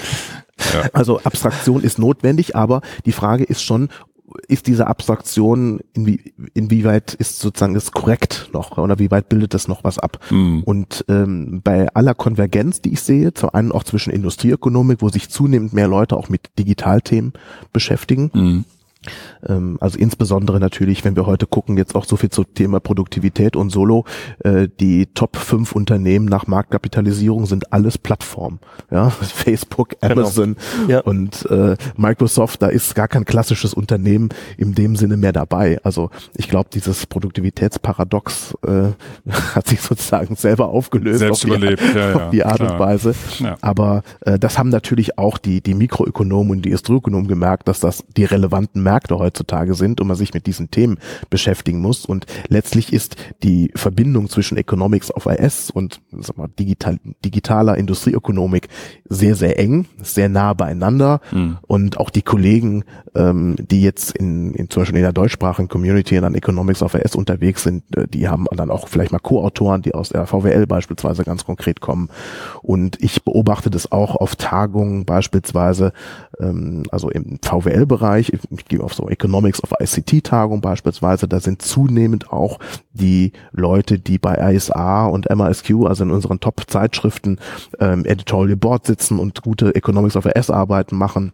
[0.72, 0.88] Ja.
[0.92, 3.88] Also Abstraktion ist notwendig, aber die Frage ist schon,
[4.48, 9.68] ist diese Abstraktion, inwie, inwieweit ist sozusagen das korrekt noch oder wie weit bildet das
[9.68, 10.18] noch was ab?
[10.30, 10.62] Mhm.
[10.64, 15.28] Und ähm, bei aller Konvergenz, die ich sehe, zum einen auch zwischen Industrieökonomik, wo sich
[15.28, 17.32] zunehmend mehr Leute auch mit Digitalthemen
[17.72, 18.64] beschäftigen, mhm.
[19.52, 23.56] Ähm, also insbesondere natürlich, wenn wir heute gucken, jetzt auch so viel zum Thema Produktivität
[23.56, 24.04] und Solo,
[24.44, 28.60] äh, die Top 5 Unternehmen nach Marktkapitalisierung sind alles Plattformen.
[28.90, 30.12] Ja, Facebook, genau.
[30.12, 30.88] Amazon genau.
[30.88, 31.00] ja.
[31.00, 35.78] und äh, Microsoft, da ist gar kein klassisches Unternehmen in dem Sinne mehr dabei.
[35.82, 41.82] Also ich glaube, dieses Produktivitätsparadox äh, hat sich sozusagen selber aufgelöst Selbst auf die, überlebt.
[41.94, 42.72] Ja, auf die Art klar.
[42.72, 43.14] und Weise.
[43.38, 43.56] Ja.
[43.60, 48.04] Aber äh, das haben natürlich auch die, die Mikroökonomen und die Astroökonomen gemerkt, dass das
[48.16, 50.98] die relevanten Märkte Märkte heutzutage sind und man sich mit diesen Themen
[51.30, 52.06] beschäftigen muss.
[52.06, 58.68] Und letztlich ist die Verbindung zwischen Economics of IS und sag mal, digital, digitaler Industrieökonomik
[59.08, 61.20] sehr, sehr eng, sehr nah beieinander.
[61.32, 61.58] Mhm.
[61.66, 66.16] Und auch die Kollegen, ähm, die jetzt in, in zum Beispiel in der deutschsprachigen Community
[66.16, 69.94] in Economics of IS unterwegs sind, äh, die haben dann auch vielleicht mal Co-Autoren, die
[69.94, 72.08] aus der VWL beispielsweise ganz konkret kommen.
[72.62, 75.92] Und ich beobachte das auch auf Tagungen beispielsweise,
[76.40, 82.32] ähm, also im VWL-Bereich, ich gehe auf so Economics of ICT-Tagung beispielsweise, da sind zunehmend
[82.32, 82.58] auch
[82.92, 87.38] die Leute, die bei ISA und MISQ, also in unseren Top-Zeitschriften,
[87.78, 91.32] ähm, Editorial Board sitzen und gute Economics of IS-Arbeiten machen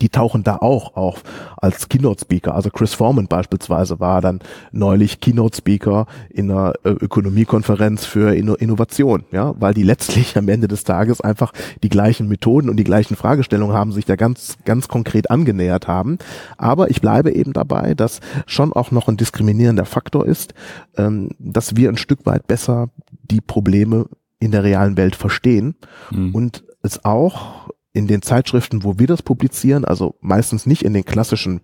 [0.00, 1.22] die tauchen da auch auf
[1.56, 2.54] als Keynote-Speaker.
[2.54, 4.40] Also Chris Foreman beispielsweise war dann
[4.72, 10.68] neulich Keynote-Speaker in einer äh, Ökonomiekonferenz für Inno Innovation, ja, weil die letztlich am Ende
[10.68, 14.88] des Tages einfach die gleichen Methoden und die gleichen Fragestellungen haben, sich da ganz, ganz
[14.88, 16.18] konkret angenähert haben.
[16.56, 20.54] Aber ich bleibe eben dabei, dass schon auch noch ein diskriminierender Faktor ist,
[20.96, 22.88] ähm, dass wir ein Stück weit besser
[23.30, 24.06] die Probleme
[24.38, 25.74] in der realen Welt verstehen
[26.10, 26.34] mhm.
[26.34, 31.04] und es auch in den Zeitschriften, wo wir das publizieren, also meistens nicht in den
[31.04, 31.62] klassischen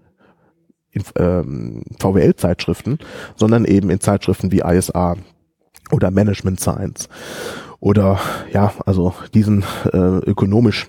[1.16, 2.98] ähm, VWL-Zeitschriften,
[3.36, 5.16] sondern eben in Zeitschriften wie ISA
[5.90, 7.08] oder Management Science
[7.80, 8.20] oder
[8.52, 10.86] ja, also diesen äh, ökonomisch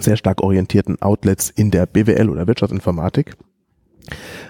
[0.00, 3.36] sehr stark orientierten Outlets in der BWL oder Wirtschaftsinformatik,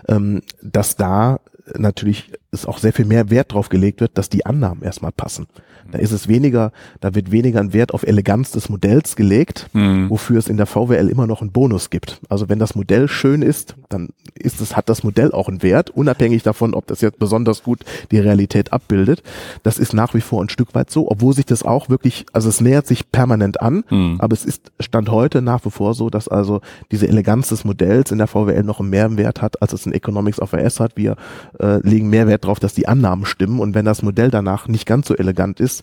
[0.09, 1.41] ähm, dass da
[1.77, 5.47] natürlich ist auch sehr viel mehr Wert drauf gelegt wird, dass die Annahmen erstmal passen.
[5.91, 10.09] Da ist es weniger, da wird weniger ein Wert auf Eleganz des Modells gelegt, mhm.
[10.09, 12.21] wofür es in der VWL immer noch einen Bonus gibt.
[12.29, 15.91] Also wenn das Modell schön ist, dann ist es, hat das Modell auch einen Wert,
[15.91, 19.23] unabhängig davon, ob das jetzt besonders gut die Realität abbildet.
[19.63, 22.49] Das ist nach wie vor ein Stück weit so, obwohl sich das auch wirklich, also
[22.49, 24.17] es nähert sich permanent an, mhm.
[24.19, 28.11] aber es ist Stand heute nach wie vor so, dass also diese Eleganz des Modells
[28.11, 30.97] in der VWL noch einen Mehrwert hat, als es in Economics of AS hat.
[30.97, 31.17] Wir
[31.61, 35.09] äh, legen mehr Wert dass die Annahmen stimmen und wenn das Modell danach nicht ganz
[35.09, 35.83] so elegant ist,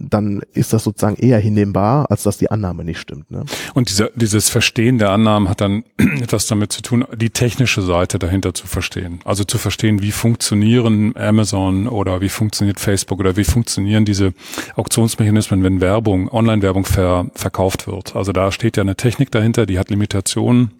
[0.00, 3.30] dann ist das sozusagen eher hinnehmbar, als dass die Annahme nicht stimmt.
[3.30, 3.44] Ne?
[3.74, 8.18] Und dieser, dieses Verstehen der Annahmen hat dann etwas damit zu tun, die technische Seite
[8.18, 9.20] dahinter zu verstehen.
[9.24, 14.32] Also zu verstehen, wie funktionieren Amazon oder wie funktioniert Facebook oder wie funktionieren diese
[14.74, 18.16] Auktionsmechanismen, wenn Werbung, Online-Werbung ver, verkauft wird.
[18.16, 20.70] Also da steht ja eine Technik dahinter, die hat Limitationen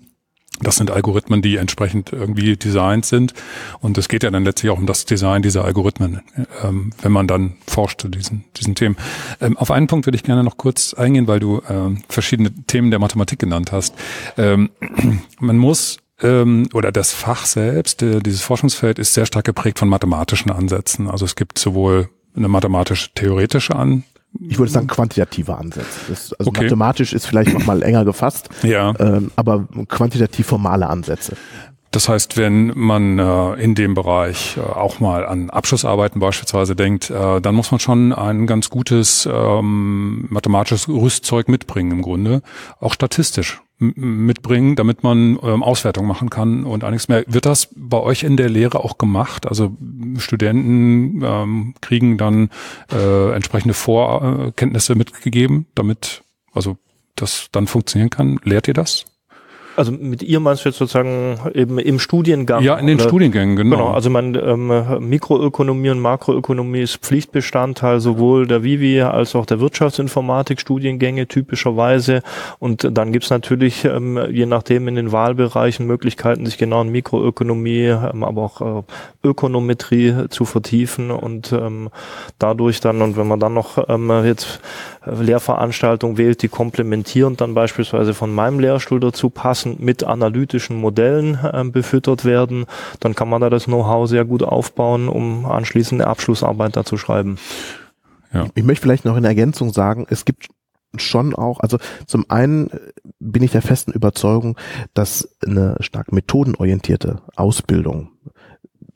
[0.63, 3.35] das sind Algorithmen, die entsprechend irgendwie designt sind.
[3.81, 6.21] Und es geht ja dann letztlich auch um das Design dieser Algorithmen,
[6.63, 8.97] ähm, wenn man dann forscht zu diesen, diesen Themen.
[9.41, 12.91] Ähm, auf einen Punkt würde ich gerne noch kurz eingehen, weil du ähm, verschiedene Themen
[12.91, 13.95] der Mathematik genannt hast.
[14.37, 14.71] Ähm,
[15.41, 19.89] man muss ähm, oder das Fach selbst, äh, dieses Forschungsfeld ist sehr stark geprägt von
[19.89, 21.09] mathematischen Ansätzen.
[21.09, 24.05] Also es gibt sowohl eine mathematisch-theoretische An
[24.39, 26.01] ich würde sagen, quantitative Ansätze.
[26.09, 26.63] Das, also okay.
[26.63, 28.95] mathematisch ist vielleicht noch mal enger gefasst, ja.
[28.99, 31.37] ähm, aber quantitativ formale Ansätze.
[31.91, 37.11] Das heißt, wenn man äh, in dem Bereich äh, auch mal an Abschlussarbeiten beispielsweise denkt,
[37.11, 42.43] äh, dann muss man schon ein ganz gutes ähm, mathematisches Rüstzeug mitbringen im Grunde,
[42.79, 47.25] auch statistisch mitbringen, damit man ähm, Auswertung machen kann und einiges mehr.
[47.27, 49.49] Wird das bei euch in der Lehre auch gemacht?
[49.49, 49.75] Also
[50.19, 52.51] Studenten ähm, kriegen dann
[52.93, 56.23] äh, entsprechende Vorkenntnisse mitgegeben, damit
[56.53, 56.77] also
[57.17, 58.39] das dann funktionieren kann.
[58.45, 59.07] Lehrt ihr das?
[59.77, 62.63] Also mit ihr meinst du jetzt sozusagen eben im Studiengang?
[62.63, 63.09] Ja, in den oder?
[63.09, 63.77] Studiengängen, genau.
[63.77, 69.61] Genau, also man ähm, Mikroökonomie und Makroökonomie ist Pflichtbestandteil sowohl der Vivi als auch der
[69.61, 72.23] Wirtschaftsinformatik Studiengänge typischerweise.
[72.59, 77.87] Und dann gibt's natürlich, ähm, je nachdem in den Wahlbereichen, Möglichkeiten, sich genau in Mikroökonomie,
[77.87, 78.83] ähm, aber auch äh,
[79.23, 81.91] Ökonometrie zu vertiefen und ähm,
[82.39, 84.61] dadurch dann, und wenn man dann noch ähm, jetzt
[85.07, 91.65] Lehrveranstaltungen wählt, die komplementierend dann beispielsweise von meinem Lehrstuhl dazu passen, mit analytischen Modellen äh,
[91.65, 92.67] befüttert werden,
[93.01, 97.39] dann kann man da das Know-how sehr gut aufbauen, um anschließend eine Abschlussarbeit dazu schreiben.
[98.33, 98.47] Ja.
[98.55, 100.49] Ich möchte vielleicht noch in Ergänzung sagen, es gibt
[100.97, 102.71] schon auch, also zum einen
[103.19, 104.57] bin ich der festen Überzeugung,
[104.95, 108.11] dass eine stark methodenorientierte Ausbildung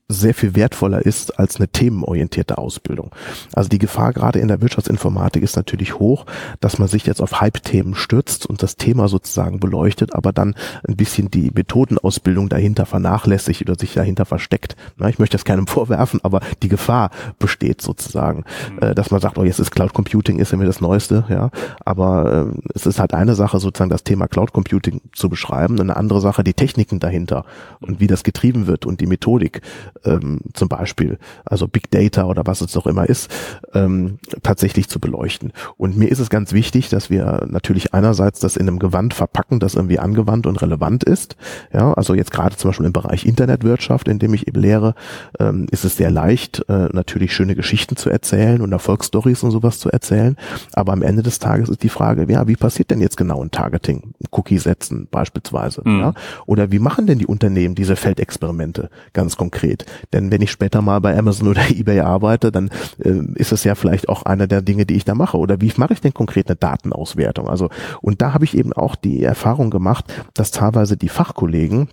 [0.08, 3.10] sehr viel wertvoller ist als eine themenorientierte Ausbildung.
[3.54, 6.26] Also die Gefahr gerade in der Wirtschaftsinformatik ist natürlich hoch,
[6.60, 10.96] dass man sich jetzt auf Hype-Themen stürzt und das Thema sozusagen beleuchtet, aber dann ein
[10.96, 14.76] bisschen die Methodenausbildung dahinter vernachlässigt oder sich dahinter versteckt.
[14.98, 18.78] Na, ich möchte das keinem vorwerfen, aber die Gefahr besteht sozusagen, mhm.
[18.80, 21.50] äh, dass man sagt, oh jetzt ist Cloud Computing ist ja mir das Neueste, ja,
[21.82, 25.96] aber äh, es ist halt eine Sache sozusagen das Thema Cloud Computing zu beschreiben, eine
[25.96, 27.46] andere Sache die Techniken dahinter
[27.80, 29.62] und wie das getrieben wird und die Methodik
[30.04, 33.30] ähm, zum Beispiel, also Big Data oder was es auch immer ist,
[33.74, 35.52] ähm, tatsächlich zu beleuchten.
[35.76, 39.60] Und mir ist es ganz wichtig, dass wir natürlich einerseits das in einem Gewand verpacken,
[39.60, 41.36] das irgendwie angewandt und relevant ist.
[41.72, 44.94] Ja, also jetzt gerade zum Beispiel im Bereich Internetwirtschaft, in dem ich eben lehre,
[45.38, 49.78] ähm, ist es sehr leicht, äh, natürlich schöne Geschichten zu erzählen und Erfolgsstories und sowas
[49.78, 50.36] zu erzählen.
[50.72, 53.50] Aber am Ende des Tages ist die Frage, ja, wie passiert denn jetzt genau ein
[53.50, 54.14] Targeting?
[54.30, 55.82] Cookie setzen beispielsweise.
[55.84, 56.00] Mhm.
[56.00, 56.14] Ja?
[56.46, 59.83] Oder wie machen denn die Unternehmen diese Feldexperimente ganz konkret?
[60.12, 63.74] Denn wenn ich später mal bei Amazon oder eBay arbeite, dann äh, ist es ja
[63.74, 65.38] vielleicht auch einer der Dinge, die ich da mache.
[65.38, 67.48] Oder wie mache ich denn konkret eine Datenauswertung?
[67.48, 67.70] Also,
[68.00, 71.88] und da habe ich eben auch die Erfahrung gemacht, dass teilweise die Fachkollegen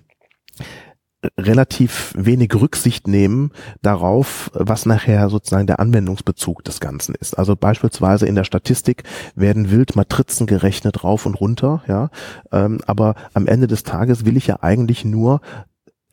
[1.38, 3.52] relativ wenig Rücksicht nehmen
[3.82, 7.38] darauf, was nachher sozusagen der Anwendungsbezug des Ganzen ist.
[7.38, 9.04] Also beispielsweise in der Statistik
[9.36, 12.10] werden wild Matrizen gerechnet rauf und runter, ja.
[12.52, 15.42] Ähm, aber am Ende des Tages will ich ja eigentlich nur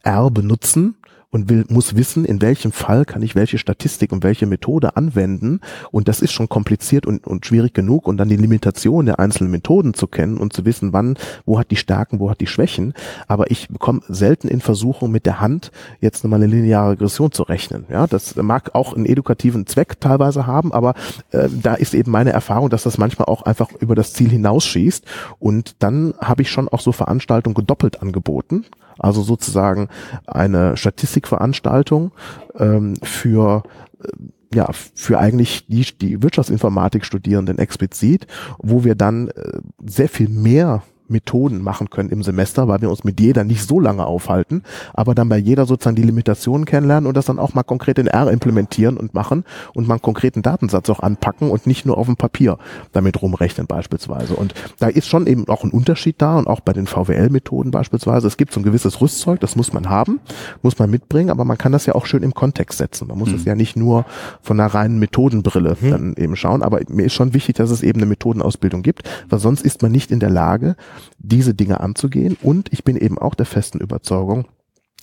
[0.03, 0.97] R benutzen
[1.31, 5.61] und will, muss wissen, in welchem Fall kann ich welche Statistik und welche Methode anwenden.
[5.91, 8.07] Und das ist schon kompliziert und, und schwierig genug.
[8.07, 11.71] Und dann die Limitation der einzelnen Methoden zu kennen und zu wissen, wann, wo hat
[11.71, 12.95] die Stärken, wo hat die Schwächen.
[13.27, 17.43] Aber ich bekomme selten in Versuchung mit der Hand jetzt nochmal eine lineare Regression zu
[17.43, 17.85] rechnen.
[17.91, 20.95] Ja, das mag auch einen edukativen Zweck teilweise haben, aber
[21.33, 25.05] äh, da ist eben meine Erfahrung, dass das manchmal auch einfach über das Ziel hinausschießt.
[25.39, 28.65] Und dann habe ich schon auch so Veranstaltungen gedoppelt angeboten
[28.99, 29.89] also sozusagen
[30.27, 32.13] eine Statistikveranstaltung
[32.59, 33.63] ähm, für
[34.03, 34.09] äh,
[34.55, 38.27] ja, für eigentlich die, die Wirtschaftsinformatik-Studierenden explizit,
[38.59, 43.05] wo wir dann äh, sehr viel mehr Methoden machen können im Semester, weil wir uns
[43.05, 44.63] mit jeder nicht so lange aufhalten,
[44.95, 48.07] aber dann bei jeder sozusagen die Limitationen kennenlernen und das dann auch mal konkret in
[48.07, 49.45] R implementieren und machen
[49.75, 52.59] und mal einen konkreten Datensatz auch anpacken und nicht nur auf dem Papier
[52.93, 54.35] damit rumrechnen beispielsweise.
[54.35, 58.27] Und da ist schon eben auch ein Unterschied da und auch bei den VWL-Methoden beispielsweise.
[58.27, 60.21] Es gibt so ein gewisses Rüstzeug, das muss man haben,
[60.63, 63.09] muss man mitbringen, aber man kann das ja auch schön im Kontext setzen.
[63.09, 63.47] Man muss es hm.
[63.47, 64.05] ja nicht nur
[64.43, 65.91] von einer reinen Methodenbrille hm.
[65.91, 69.39] dann eben schauen, aber mir ist schon wichtig, dass es eben eine Methodenausbildung gibt, weil
[69.39, 70.77] sonst ist man nicht in der Lage,
[71.19, 72.37] diese Dinge anzugehen.
[72.43, 74.47] Und ich bin eben auch der festen Überzeugung,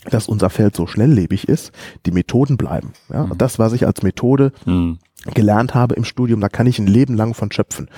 [0.09, 1.71] dass unser Feld so schnelllebig ist,
[2.05, 2.93] die Methoden bleiben.
[3.11, 3.37] Ja, mhm.
[3.37, 4.99] das, was ich als Methode mhm.
[5.33, 7.89] gelernt habe im Studium, da kann ich ein Leben lang von schöpfen.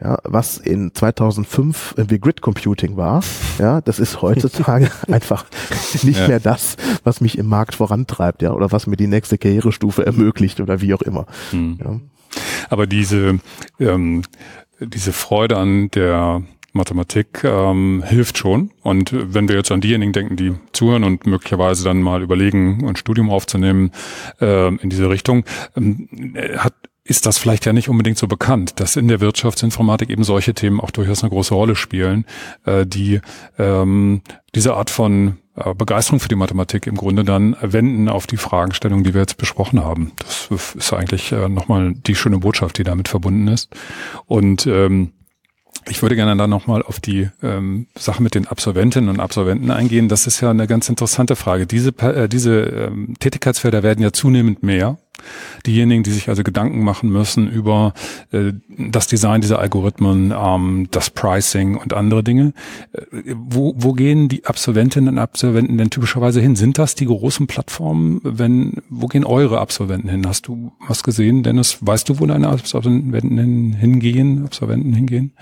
[0.00, 3.22] Ja, was in 2005 irgendwie Grid Computing war,
[3.58, 5.46] ja, das ist heutzutage einfach
[6.02, 6.28] nicht ja.
[6.28, 10.60] mehr das, was mich im Markt vorantreibt, ja, oder was mir die nächste Karrierestufe ermöglicht
[10.60, 11.26] oder wie auch immer.
[11.52, 11.78] Mhm.
[11.82, 12.00] Ja.
[12.68, 13.38] Aber diese
[13.78, 14.22] ähm,
[14.80, 16.42] diese Freude an der
[16.74, 18.70] Mathematik ähm, hilft schon.
[18.82, 22.96] Und wenn wir jetzt an diejenigen denken, die zuhören und möglicherweise dann mal überlegen, ein
[22.96, 23.92] Studium aufzunehmen
[24.40, 25.44] äh, in diese Richtung,
[25.76, 26.08] ähm,
[26.58, 26.74] hat
[27.06, 30.80] ist das vielleicht ja nicht unbedingt so bekannt, dass in der Wirtschaftsinformatik eben solche Themen
[30.80, 32.24] auch durchaus eine große Rolle spielen,
[32.64, 33.20] äh, die
[33.58, 34.22] ähm,
[34.54, 39.04] diese Art von äh, Begeisterung für die Mathematik im Grunde dann wenden auf die Fragestellung,
[39.04, 40.12] die wir jetzt besprochen haben.
[40.18, 43.68] Das ist eigentlich äh, nochmal die schöne Botschaft, die damit verbunden ist.
[44.24, 45.12] Und ähm,
[45.88, 50.08] ich würde gerne dann nochmal auf die ähm, Sache mit den Absolventinnen und Absolventen eingehen.
[50.08, 51.66] Das ist ja eine ganz interessante Frage.
[51.66, 54.98] Diese, äh, diese ähm, Tätigkeitsfelder werden ja zunehmend mehr.
[55.66, 57.94] Diejenigen, die sich also Gedanken machen müssen über
[58.32, 62.52] äh, das Design dieser Algorithmen, ähm, das Pricing und andere Dinge.
[62.92, 66.56] Äh, wo, wo gehen die Absolventinnen und Absolventen denn typischerweise hin?
[66.56, 68.20] Sind das die großen Plattformen?
[68.22, 70.26] Wenn, wo gehen eure Absolventen hin?
[70.26, 71.78] Hast du was gesehen, Dennis?
[71.80, 75.32] Weißt du, wo deine Absolventen hingehen, Absolventen hingehen?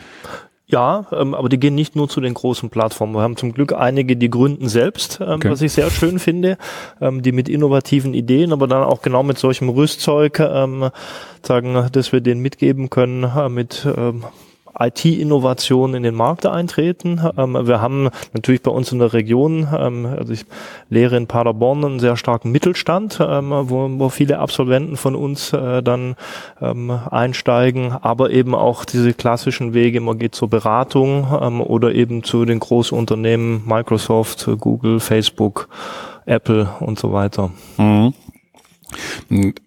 [0.72, 3.14] Ja, ähm, aber die gehen nicht nur zu den großen Plattformen.
[3.14, 5.50] Wir haben zum Glück einige, die gründen selbst, ähm, okay.
[5.50, 6.56] was ich sehr schön finde,
[6.98, 10.88] ähm, die mit innovativen Ideen, aber dann auch genau mit solchem Rüstzeug ähm,
[11.42, 14.24] sagen, dass wir denen mitgeben können, äh, mit ähm,
[14.78, 17.20] IT-Innovationen in den Markt eintreten.
[17.36, 20.44] Ähm, wir haben natürlich bei uns in der Region, ähm, also ich
[20.88, 25.82] lehre in Paderborn einen sehr starken Mittelstand, ähm, wo, wo, viele Absolventen von uns äh,
[25.82, 26.16] dann
[26.60, 32.22] ähm, einsteigen, aber eben auch diese klassischen Wege, man geht zur Beratung ähm, oder eben
[32.22, 35.68] zu den großen Unternehmen Microsoft, Google, Facebook,
[36.26, 37.50] Apple und so weiter.
[37.78, 38.14] Mhm.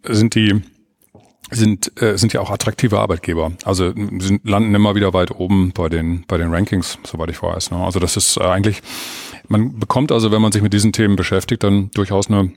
[0.03, 0.61] Sind die
[1.51, 3.51] sind, äh, sind ja auch attraktive Arbeitgeber.
[3.63, 7.71] Also sind, landen immer wieder weit oben bei den, bei den Rankings, soweit ich weiß.
[7.71, 7.77] Ne?
[7.77, 8.81] Also das ist äh, eigentlich,
[9.47, 12.51] man bekommt also, wenn man sich mit diesen Themen beschäftigt, dann durchaus eine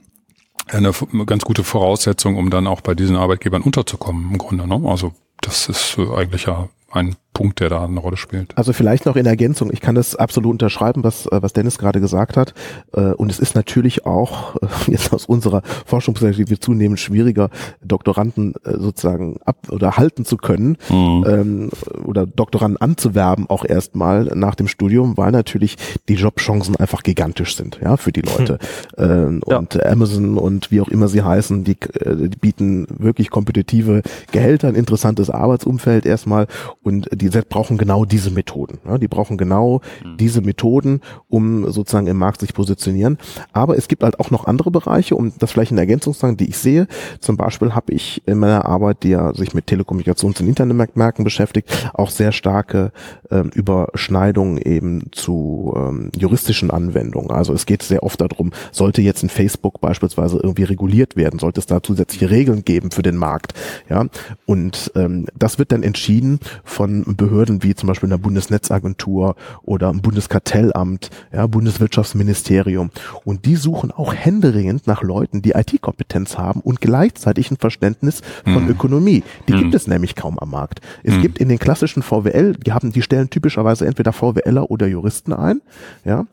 [0.71, 0.91] eine
[1.25, 4.67] ganz gute Voraussetzung, um dann auch bei diesen Arbeitgebern unterzukommen im Grunde.
[4.67, 4.81] Ne?
[4.87, 8.57] Also das ist äh, eigentlich ja ein Punkt, der da eine Rolle spielt.
[8.57, 12.01] Also vielleicht noch in Ergänzung, ich kann das absolut unterschreiben, was, äh, was Dennis gerade
[12.01, 12.53] gesagt hat.
[12.91, 14.55] Äh, und es ist natürlich auch
[14.87, 17.49] jetzt aus unserer Forschungsperspektive zunehmend schwieriger,
[17.81, 21.25] Doktoranden sozusagen ab oder halten zu können mhm.
[21.29, 21.69] Ähm,
[22.03, 25.77] oder Doktoranden anzuwerben, auch erstmal nach dem Studium, weil natürlich
[26.09, 28.57] die Jobchancen einfach gigantisch sind, ja, für die Leute.
[28.97, 29.41] Hm.
[29.45, 29.85] Und ja.
[29.85, 35.28] Amazon und wie auch immer sie heißen, die, die bieten wirklich kompetitive Gehälter, ein interessantes
[35.35, 36.47] Arbeitsumfeld erstmal
[36.83, 38.79] und die brauchen genau diese Methoden.
[38.85, 40.17] Ja, die brauchen genau mhm.
[40.17, 43.17] diese Methoden, um sozusagen im Markt sich positionieren.
[43.53, 46.37] Aber es gibt halt auch noch andere Bereiche, um das vielleicht in Ergänzung zu sagen,
[46.37, 46.87] die ich sehe.
[47.19, 51.69] Zum Beispiel habe ich in meiner Arbeit, die ja sich mit Telekommunikations- und Internetmärkten beschäftigt,
[51.93, 52.91] auch sehr starke
[53.31, 57.31] ähm, Überschneidungen eben zu ähm, juristischen Anwendungen.
[57.31, 61.59] Also es geht sehr oft darum, sollte jetzt ein Facebook beispielsweise irgendwie reguliert werden, sollte
[61.59, 63.53] es da zusätzliche Regeln geben für den Markt.
[63.89, 64.05] Ja,
[64.45, 69.89] und ähm, das wird dann entschieden von Behörden wie zum Beispiel in der Bundesnetzagentur oder
[69.89, 72.91] im Bundeskartellamt, ja, Bundeswirtschaftsministerium.
[73.25, 78.63] Und die suchen auch händeringend nach Leuten, die IT-Kompetenz haben und gleichzeitig ein Verständnis von
[78.63, 78.69] mhm.
[78.69, 79.23] Ökonomie.
[79.47, 79.59] Die mhm.
[79.59, 80.81] gibt es nämlich kaum am Markt.
[81.03, 81.21] Es mhm.
[81.21, 85.61] gibt in den klassischen VWL, die haben, die stellen typischerweise entweder VWLer oder Juristen ein,
[86.05, 86.25] ja.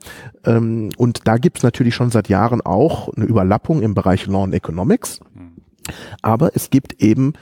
[0.44, 4.44] Ähm, und da gibt es natürlich schon seit Jahren auch eine Überlappung im Bereich Law
[4.44, 5.20] and Economics.
[5.35, 5.62] Mhm.
[6.22, 7.35] Aber es gibt eben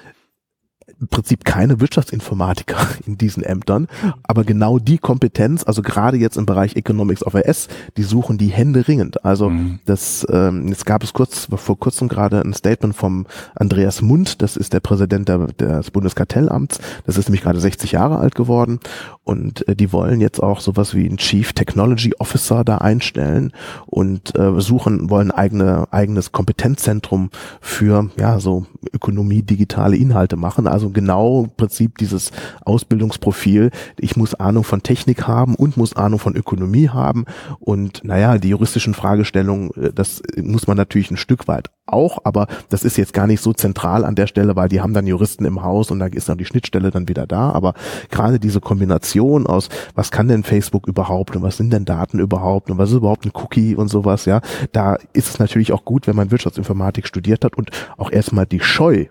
[1.01, 3.89] im Prinzip keine Wirtschaftsinformatiker in diesen Ämtern,
[4.23, 8.49] aber genau die Kompetenz, also gerade jetzt im Bereich Economics of AS, die suchen die
[8.49, 9.25] Hände ringend.
[9.25, 9.81] Also mhm.
[9.85, 14.57] das, ähm, jetzt gab es kurz vor kurzem gerade ein Statement vom Andreas Mund, das
[14.57, 18.81] ist der Präsident der, des Bundeskartellamts, das ist nämlich gerade 60 Jahre alt geworden
[19.25, 23.53] und äh, die wollen jetzt auch sowas wie ein Chief Technology Officer da einstellen
[23.87, 30.67] und äh, suchen, wollen eigene eigenes Kompetenzzentrum für ja so Ökonomie, digitale Inhalte machen.
[30.75, 32.33] Also genau im Prinzip dieses
[32.65, 33.71] Ausbildungsprofil.
[33.97, 37.27] Ich muss Ahnung von Technik haben und muss Ahnung von Ökonomie haben.
[37.61, 42.47] Und naja, die juristischen Fragestellungen, äh, das muss man natürlich ein Stück weit auch, aber
[42.71, 45.45] das ist jetzt gar nicht so zentral an der Stelle, weil die haben dann Juristen
[45.45, 47.51] im Haus und da ist dann die Schnittstelle dann wieder da.
[47.51, 47.75] Aber
[48.11, 52.71] gerade diese Kombination aus, was kann denn Facebook überhaupt und was sind denn Daten überhaupt
[52.71, 54.41] und was ist überhaupt ein Cookie und sowas, ja,
[54.73, 58.61] da ist es natürlich auch gut, wenn man Wirtschaftsinformatik studiert hat und auch erstmal die
[58.61, 59.07] Scheu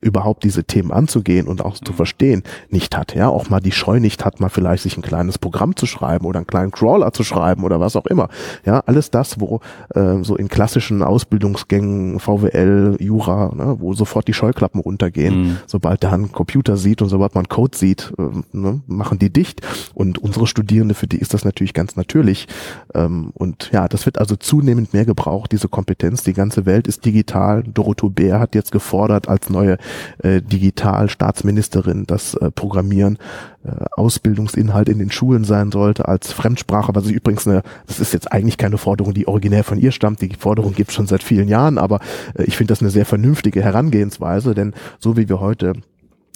[0.00, 4.00] überhaupt diese Themen anzugehen und auch zu verstehen, nicht hat, ja, auch mal die Scheu
[4.00, 7.22] nicht hat, mal vielleicht sich ein kleines Programm zu schreiben oder einen kleinen Crawler zu
[7.22, 8.28] schreiben oder was auch immer.
[8.64, 9.60] Ja, alles das, wo
[9.94, 15.56] äh, so in klassischen Ausbildungsgängen, VWL, Jura, ne, wo sofort die Scheuklappen runtergehen, mhm.
[15.66, 19.60] sobald der einen Computer sieht und sobald man Code sieht, äh, ne, machen die dicht.
[19.94, 22.48] Und unsere Studierende, für die ist das natürlich ganz natürlich.
[22.94, 26.22] Ähm, und ja, das wird also zunehmend mehr gebraucht, diese Kompetenz.
[26.22, 27.62] Die ganze Welt ist digital.
[27.62, 29.76] Dorothee Bär hat jetzt gefordert als neue
[30.22, 33.18] äh, Digital-Staatsministerin das äh, Programmieren
[33.64, 38.12] äh, Ausbildungsinhalt in den Schulen sein sollte als Fremdsprache, was ich übrigens eine, das ist
[38.12, 41.22] jetzt eigentlich keine Forderung, die originär von ihr stammt, die Forderung gibt es schon seit
[41.22, 42.00] vielen Jahren, aber
[42.34, 45.74] äh, ich finde das eine sehr vernünftige Herangehensweise, denn so wie wir heute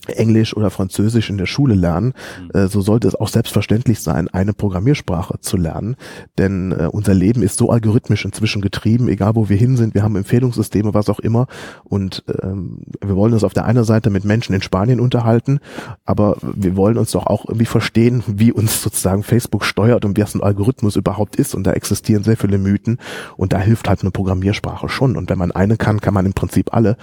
[0.09, 2.51] Englisch oder Französisch in der Schule lernen, mhm.
[2.61, 5.97] äh, so sollte es auch selbstverständlich sein, eine Programmiersprache zu lernen.
[6.39, 10.03] Denn äh, unser Leben ist so algorithmisch inzwischen getrieben, egal wo wir hin sind, wir
[10.03, 11.47] haben Empfehlungssysteme, was auch immer.
[11.85, 15.61] Und ähm, wir wollen uns auf der einen Seite mit Menschen in Spanien unterhalten,
[16.05, 20.35] aber wir wollen uns doch auch irgendwie verstehen, wie uns sozusagen Facebook steuert und was
[20.35, 21.55] ein Algorithmus überhaupt ist.
[21.55, 22.99] Und da existieren sehr viele Mythen
[23.37, 25.17] und da hilft halt eine Programmiersprache schon.
[25.17, 26.97] Und wenn man eine kann, kann man im Prinzip alle.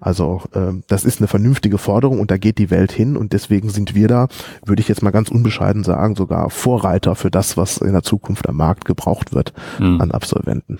[0.00, 3.70] Also äh, das ist eine vernünftige Forderung und da geht die Welt hin und deswegen
[3.70, 4.28] sind wir da,
[4.64, 8.48] würde ich jetzt mal ganz unbescheiden sagen, sogar Vorreiter für das, was in der Zukunft
[8.48, 10.00] am Markt gebraucht wird mhm.
[10.00, 10.78] an Absolventen.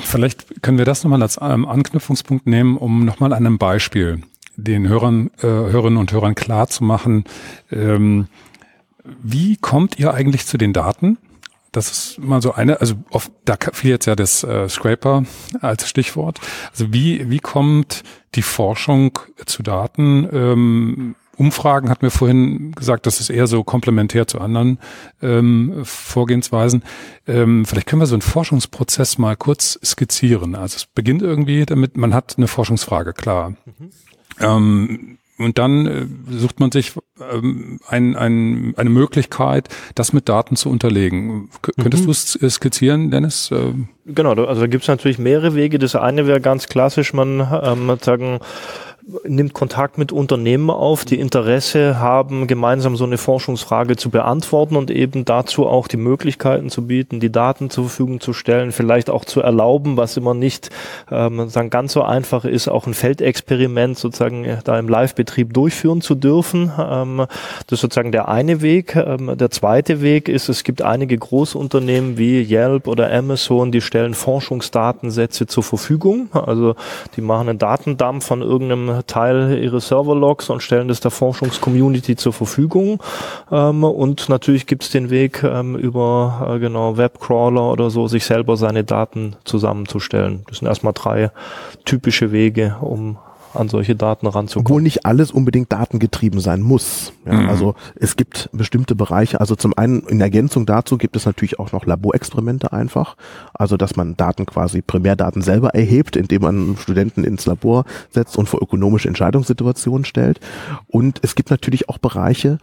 [0.00, 4.22] Vielleicht können wir das nochmal als ähm, Anknüpfungspunkt nehmen, um nochmal an einem Beispiel
[4.56, 7.24] den Hörern, äh, Hörerinnen und Hörern klar zu machen,
[7.70, 8.28] ähm,
[9.22, 11.18] wie kommt ihr eigentlich zu den Daten?
[11.70, 15.24] Das ist mal so eine, also oft, da fiel jetzt ja das äh, Scraper
[15.60, 16.40] als Stichwort.
[16.70, 20.28] Also wie, wie kommt die Forschung zu Daten?
[20.32, 24.78] Ähm, Umfragen hat mir vorhin gesagt, das ist eher so komplementär zu anderen
[25.22, 26.84] ähm, Vorgehensweisen.
[27.26, 30.54] Ähm, vielleicht können wir so einen Forschungsprozess mal kurz skizzieren.
[30.54, 33.54] Also es beginnt irgendwie damit, man hat eine Forschungsfrage, klar.
[33.64, 33.90] Mhm.
[34.40, 40.56] Ähm, und dann äh, sucht man sich ähm, ein, ein, eine Möglichkeit, das mit Daten
[40.56, 41.48] zu unterlegen.
[41.62, 42.06] K könntest mhm.
[42.06, 43.50] du es äh, skizzieren, Dennis?
[43.52, 45.78] Ähm, genau, also da gibt es natürlich mehrere Wege.
[45.78, 48.40] Das eine wäre ganz klassisch, man ähm, sagen,
[49.24, 54.90] nimmt Kontakt mit Unternehmen auf, die Interesse haben, gemeinsam so eine Forschungsfrage zu beantworten und
[54.90, 59.24] eben dazu auch die Möglichkeiten zu bieten, die Daten zur Verfügung zu stellen, vielleicht auch
[59.24, 60.70] zu erlauben, was immer nicht
[61.10, 66.00] ähm, sagen, ganz so einfach ist, auch ein Feldexperiment sozusagen äh, da im Live-Betrieb durchführen
[66.00, 66.70] zu dürfen.
[66.78, 67.26] Ähm,
[67.66, 68.94] das ist sozusagen der eine Weg.
[68.94, 74.14] Ähm, der zweite Weg ist, es gibt einige Großunternehmen wie Yelp oder Amazon, die stellen
[74.14, 76.28] Forschungsdatensätze zur Verfügung.
[76.32, 76.76] Also
[77.16, 82.32] die machen einen Datendump von irgendeinem Teil ihres Serverlogs und stellen das der Forschungscommunity zur
[82.32, 83.02] Verfügung.
[83.50, 88.24] Ähm, und natürlich gibt es den Weg ähm, über äh, genau Webcrawler oder so, sich
[88.24, 90.44] selber seine Daten zusammenzustellen.
[90.48, 91.30] Das sind erstmal drei
[91.84, 93.18] typische Wege, um
[93.54, 94.66] an solche Daten ranzukommen.
[94.66, 97.12] Obwohl nicht alles unbedingt datengetrieben sein muss.
[97.26, 97.48] Ja, mhm.
[97.48, 101.72] Also es gibt bestimmte Bereiche, also zum einen in Ergänzung dazu gibt es natürlich auch
[101.72, 103.16] noch Laborexperimente einfach.
[103.54, 108.48] Also dass man Daten quasi, Primärdaten selber erhebt, indem man Studenten ins Labor setzt und
[108.48, 110.40] vor ökonomische Entscheidungssituationen stellt.
[110.88, 112.58] Und es gibt natürlich auch Bereiche,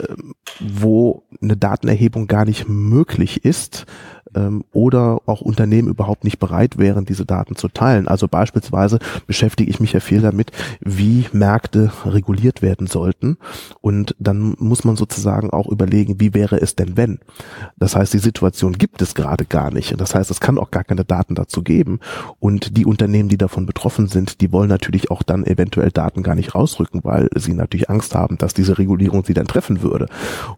[0.00, 3.86] ähm, wo eine Datenerhebung gar nicht möglich ist,
[4.34, 8.08] ähm, oder auch Unternehmen überhaupt nicht bereit wären, diese Daten zu teilen.
[8.08, 13.36] Also beispielsweise beschäftige ich mich ja viel damit, wie Märkte reguliert werden sollten.
[13.80, 17.18] Und dann muss man sozusagen auch überlegen, wie wäre es denn, wenn?
[17.78, 20.00] Das heißt, die Situation gibt es gerade gar nicht.
[20.00, 22.00] Das heißt, es kann auch gar keine Daten dazu geben.
[22.40, 26.34] Und die Unternehmen, die davon betroffen sind, die wollen natürlich auch dann eventuell Daten gar
[26.34, 30.06] nicht rausrücken, weil sie natürlich Angst haben, dass diese Regulierung sie dann treffen würde.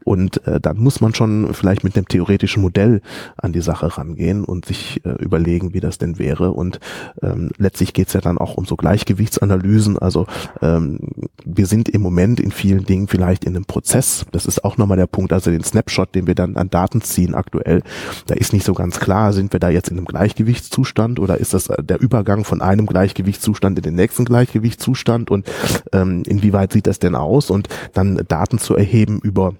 [0.04, 3.00] Und äh, dann muss man schon vielleicht mit einem theoretischen Modell
[3.36, 6.52] an die Sache rangehen und sich äh, überlegen, wie das denn wäre.
[6.52, 6.78] Und
[7.22, 9.98] ähm, letztlich geht's ja dann auch um so Gleichgewichtsanalysen.
[9.98, 10.26] Also
[10.62, 11.00] ähm,
[11.44, 14.26] wir sind im Moment in vielen Dingen vielleicht in einem Prozess.
[14.30, 17.34] Das ist auch nochmal der Punkt, also den Snapshot, den wir dann an Daten ziehen
[17.34, 17.82] aktuell,
[18.26, 21.54] da ist nicht so ganz klar, sind wir da jetzt in einem Gleichgewichtszustand oder ist
[21.54, 25.50] das äh, der Übergang von einem Gleichgewichtszustand in den nächsten Gleichgewichtszustand und
[25.92, 29.54] ähm, inwieweit sieht das denn aus und dann Daten zu erheben über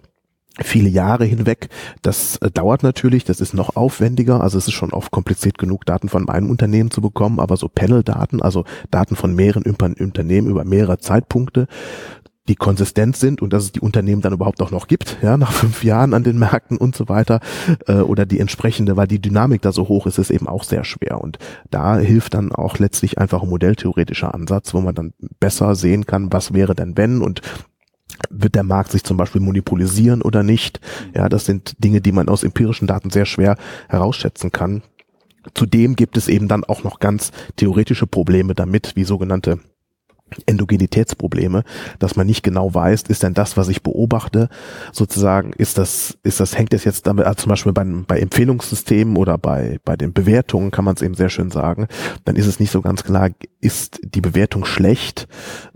[0.62, 1.68] viele Jahre hinweg.
[2.02, 5.84] Das äh, dauert natürlich, das ist noch aufwendiger, also es ist schon oft kompliziert genug,
[5.86, 10.64] Daten von einem Unternehmen zu bekommen, aber so Panel-Daten, also Daten von mehreren Unternehmen über
[10.64, 11.66] mehrere Zeitpunkte,
[12.48, 15.52] die konsistent sind und dass es die Unternehmen dann überhaupt auch noch gibt, ja, nach
[15.52, 17.40] fünf Jahren an den Märkten und so weiter,
[17.86, 20.84] äh, oder die entsprechende, weil die Dynamik da so hoch ist, ist eben auch sehr
[20.84, 21.20] schwer.
[21.20, 21.38] Und
[21.70, 26.32] da hilft dann auch letztlich einfach ein modelltheoretischer Ansatz, wo man dann besser sehen kann,
[26.32, 27.40] was wäre denn wenn und
[28.36, 30.80] wird der Markt sich zum Beispiel monopolisieren oder nicht?
[31.14, 33.56] Ja, das sind Dinge, die man aus empirischen Daten sehr schwer
[33.88, 34.82] herausschätzen kann.
[35.54, 39.58] Zudem gibt es eben dann auch noch ganz theoretische Probleme damit, wie sogenannte
[40.46, 41.64] Endogenitätsprobleme,
[41.98, 44.48] dass man nicht genau weiß, ist denn das, was ich beobachte,
[44.92, 49.16] sozusagen, ist das, ist das, hängt es jetzt damit, also zum Beispiel bei, bei Empfehlungssystemen
[49.16, 51.86] oder bei, bei den Bewertungen kann man es eben sehr schön sagen,
[52.24, 55.28] dann ist es nicht so ganz klar, ist die Bewertung schlecht,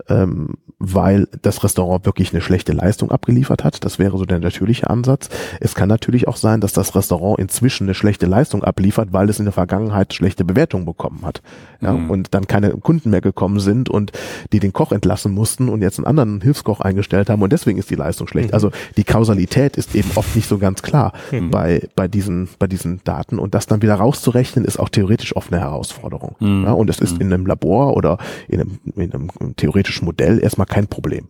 [0.09, 3.83] ähm, weil das Restaurant wirklich eine schlechte Leistung abgeliefert hat.
[3.83, 5.29] Das wäre so der natürliche Ansatz.
[5.59, 9.39] Es kann natürlich auch sein, dass das Restaurant inzwischen eine schlechte Leistung abliefert, weil es
[9.39, 11.41] in der Vergangenheit schlechte Bewertungen bekommen hat.
[11.81, 12.09] Ja, mhm.
[12.09, 14.13] Und dann keine Kunden mehr gekommen sind und
[14.51, 17.89] die den Koch entlassen mussten und jetzt einen anderen Hilfskoch eingestellt haben und deswegen ist
[17.89, 18.49] die Leistung schlecht.
[18.49, 18.53] Mhm.
[18.53, 21.49] Also die Kausalität ist eben oft nicht so ganz klar mhm.
[21.49, 25.51] bei, bei diesen, bei diesen Daten und das dann wieder rauszurechnen ist auch theoretisch oft
[25.51, 26.35] eine Herausforderung.
[26.39, 26.63] Mhm.
[26.65, 27.21] Ja, und es ist mhm.
[27.21, 28.17] in einem Labor oder
[28.47, 31.27] in einem, in einem theoretischen Modell erstmal kein Problem.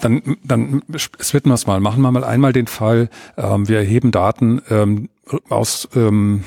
[0.00, 1.80] Dann, dann splitten wir es mal.
[1.80, 5.08] Machen wir mal einmal den Fall, ähm, wir erheben Daten ähm,
[5.48, 6.44] aus ähm,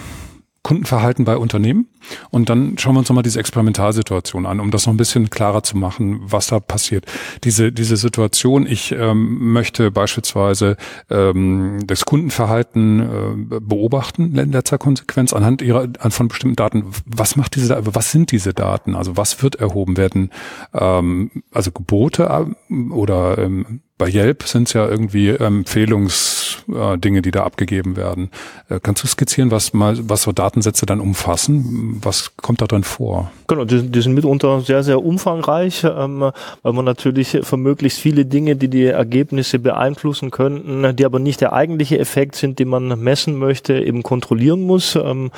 [0.67, 1.87] Kundenverhalten bei Unternehmen.
[2.29, 5.63] Und dann schauen wir uns nochmal diese Experimentalsituation an, um das noch ein bisschen klarer
[5.63, 7.05] zu machen, was da passiert.
[7.45, 10.75] Diese, diese Situation, ich ähm, möchte beispielsweise
[11.09, 16.83] ähm, das Kundenverhalten äh, beobachten in letzter Konsequenz anhand ihrer an von bestimmten Daten.
[17.05, 18.93] Was macht diese, was sind diese Daten?
[18.93, 20.31] Also was wird erhoben werden?
[20.73, 22.23] Ähm, also Gebote
[22.69, 26.36] äh, oder ähm, bei Yelp sind es ja irgendwie Empfehlungsdinge,
[26.73, 28.29] äh, die da abgegeben werden.
[28.69, 31.99] Äh, kannst du skizzieren, was mal, was so Datensätze dann umfassen?
[32.03, 33.31] Was kommt da drin vor?
[33.47, 38.25] Genau, die, die sind mitunter sehr, sehr umfangreich, ähm, weil man natürlich für möglichst viele
[38.25, 42.99] Dinge, die die Ergebnisse beeinflussen könnten, die aber nicht der eigentliche Effekt sind, den man
[42.99, 44.95] messen möchte, eben kontrollieren muss.
[44.95, 45.31] Ähm,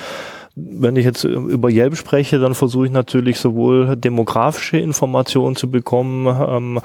[0.79, 6.27] wenn ich jetzt über Yelp spreche, dann versuche ich natürlich sowohl demografische Informationen zu bekommen,
[6.27, 6.79] ähm,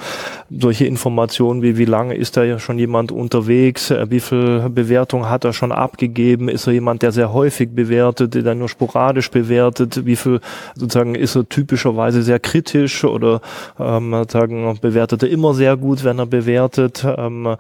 [0.51, 5.29] solche Informationen wie wie lange ist da ja schon jemand unterwegs, äh, wie viel Bewertung
[5.29, 10.05] hat er schon abgegeben, ist er jemand, der sehr häufig bewertet, der nur sporadisch bewertet,
[10.05, 10.41] wie viel
[10.75, 13.41] sozusagen ist er typischerweise sehr kritisch oder
[13.79, 17.05] ähm, sagen bewertet er immer sehr gut, wenn er bewertet.
[17.17, 17.57] Ähm,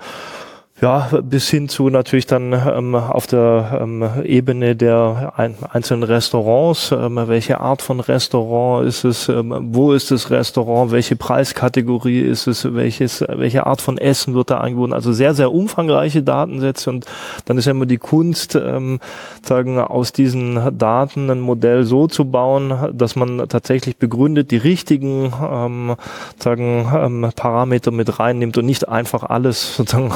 [0.80, 6.90] Ja, bis hin zu natürlich dann ähm, auf der ähm, Ebene der ein, einzelnen Restaurants.
[6.90, 9.28] Ähm, welche Art von Restaurant ist es?
[9.28, 10.90] Ähm, wo ist das Restaurant?
[10.90, 12.74] Welche Preiskategorie ist es?
[12.74, 14.94] Welches, welche Art von Essen wird da angeboten?
[14.94, 17.06] Also sehr, sehr umfangreiche Datensätze und
[17.44, 18.98] dann ist ja immer die Kunst, ähm,
[19.42, 25.32] sagen, aus diesen Daten ein Modell so zu bauen, dass man tatsächlich begründet die richtigen
[25.40, 25.94] ähm,
[26.42, 30.12] sagen, ähm, Parameter mit reinnimmt und nicht einfach alles sozusagen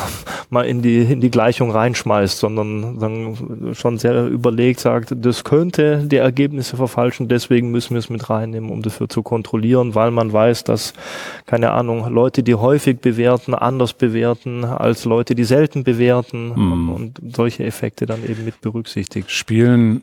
[0.50, 6.04] mal in die, in die Gleichung reinschmeißt, sondern dann schon sehr überlegt sagt, das könnte
[6.06, 10.32] die Ergebnisse verfalschen, deswegen müssen wir es mit reinnehmen, um dafür zu kontrollieren, weil man
[10.32, 10.94] weiß, dass,
[11.46, 16.90] keine Ahnung, Leute, die häufig bewerten, anders bewerten als Leute, die selten bewerten mhm.
[16.90, 19.30] und solche Effekte dann eben mit berücksichtigt.
[19.30, 20.02] Spielen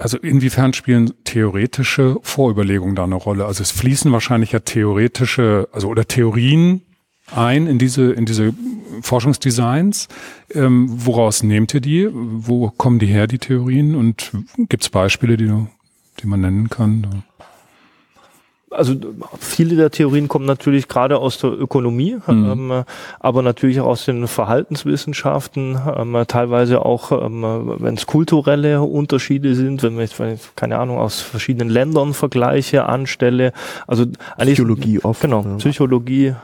[0.00, 3.46] also inwiefern spielen theoretische Vorüberlegungen da eine Rolle?
[3.46, 6.82] Also es fließen wahrscheinlich ja theoretische, also oder Theorien
[7.34, 8.54] ein in diese, in diese
[9.02, 10.08] Forschungsdesigns.
[10.54, 12.08] Ähm, woraus nehmt ihr die?
[12.12, 13.94] Wo kommen die her, die Theorien?
[13.94, 14.32] Und
[14.68, 15.52] gibt es Beispiele, die,
[16.20, 17.24] die man nennen kann?
[18.70, 18.94] Also
[19.38, 22.70] viele der Theorien kommen natürlich gerade aus der Ökonomie, mhm.
[22.70, 22.84] ähm,
[23.20, 27.42] aber natürlich auch aus den Verhaltenswissenschaften, ähm, teilweise auch, ähm,
[27.78, 30.14] wenn es kulturelle Unterschiede sind, wenn ich,
[30.56, 33.52] keine Ahnung, aus verschiedenen Ländern Vergleiche anstelle.
[33.86, 34.06] Also
[34.38, 35.20] Psychologie oft.
[35.20, 35.56] Genau, ja.
[35.56, 36.34] Psychologie,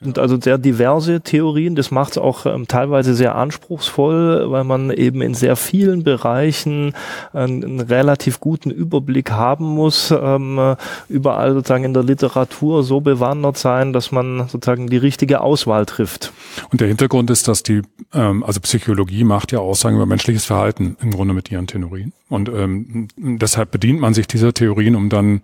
[0.00, 1.74] sind also sehr diverse Theorien.
[1.74, 6.94] Das macht es auch ähm, teilweise sehr anspruchsvoll, weil man eben in sehr vielen Bereichen
[7.32, 10.76] einen, einen relativ guten Überblick haben muss, ähm,
[11.08, 16.32] überall sozusagen in der Literatur so bewandert sein, dass man sozusagen die richtige Auswahl trifft.
[16.70, 17.82] Und der Hintergrund ist, dass die,
[18.14, 22.14] ähm, also Psychologie macht ja Aussagen über menschliches Verhalten im Grunde mit ihren Theorien.
[22.30, 25.42] Und ähm, deshalb bedient man sich dieser Theorien, um dann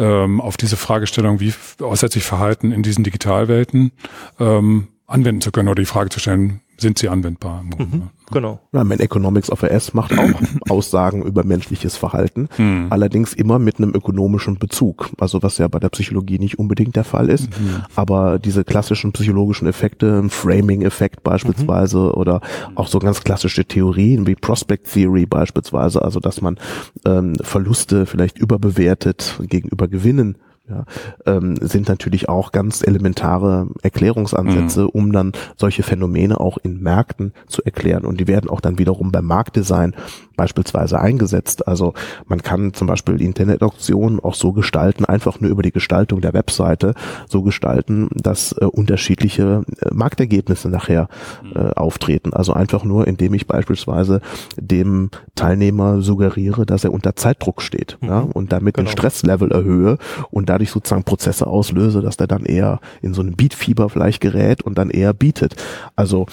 [0.00, 3.92] ähm, auf diese Fragestellung, wie äußert sich Verhalten in diesen Digitalwelten,
[4.40, 7.62] ähm, anwenden zu können oder die Frage zu stellen, sind sie anwendbar?
[7.62, 8.60] Mhm, genau.
[8.72, 12.86] Ja, Man Economics of AS macht auch Aussagen über menschliches Verhalten, mhm.
[12.90, 15.10] allerdings immer mit einem ökonomischen Bezug.
[15.18, 17.82] Also was ja bei der Psychologie nicht unbedingt der Fall ist, mhm.
[17.94, 22.14] aber diese klassischen psychologischen Effekte, Framing-Effekt beispielsweise mhm.
[22.14, 22.40] oder
[22.74, 26.58] auch so ganz klassische Theorien wie Prospect Theory beispielsweise, also dass man
[27.04, 30.36] ähm, Verluste vielleicht überbewertet gegenüber Gewinnen
[30.70, 30.84] ja,
[31.26, 34.88] ähm, sind natürlich auch ganz elementare Erklärungsansätze, mhm.
[34.88, 38.04] um dann solche Phänomene auch in Märkten zu erklären.
[38.04, 39.94] Und die werden auch dann wiederum beim Marktdesign
[40.40, 41.68] beispielsweise eingesetzt.
[41.68, 41.92] Also
[42.26, 46.94] man kann zum Beispiel Internetauktionen auch so gestalten, einfach nur über die Gestaltung der Webseite
[47.28, 51.08] so gestalten, dass äh, unterschiedliche äh, Marktergebnisse nachher
[51.54, 52.32] äh, auftreten.
[52.32, 54.22] Also einfach nur, indem ich beispielsweise
[54.56, 58.08] dem Teilnehmer suggeriere, dass er unter Zeitdruck steht mhm.
[58.08, 58.88] ja, und damit genau.
[58.88, 59.98] den Stresslevel erhöhe
[60.30, 64.62] und dadurch sozusagen Prozesse auslöse, dass der dann eher in so einem Beatfieber vielleicht gerät
[64.62, 65.56] und dann eher bietet.
[65.96, 66.24] Also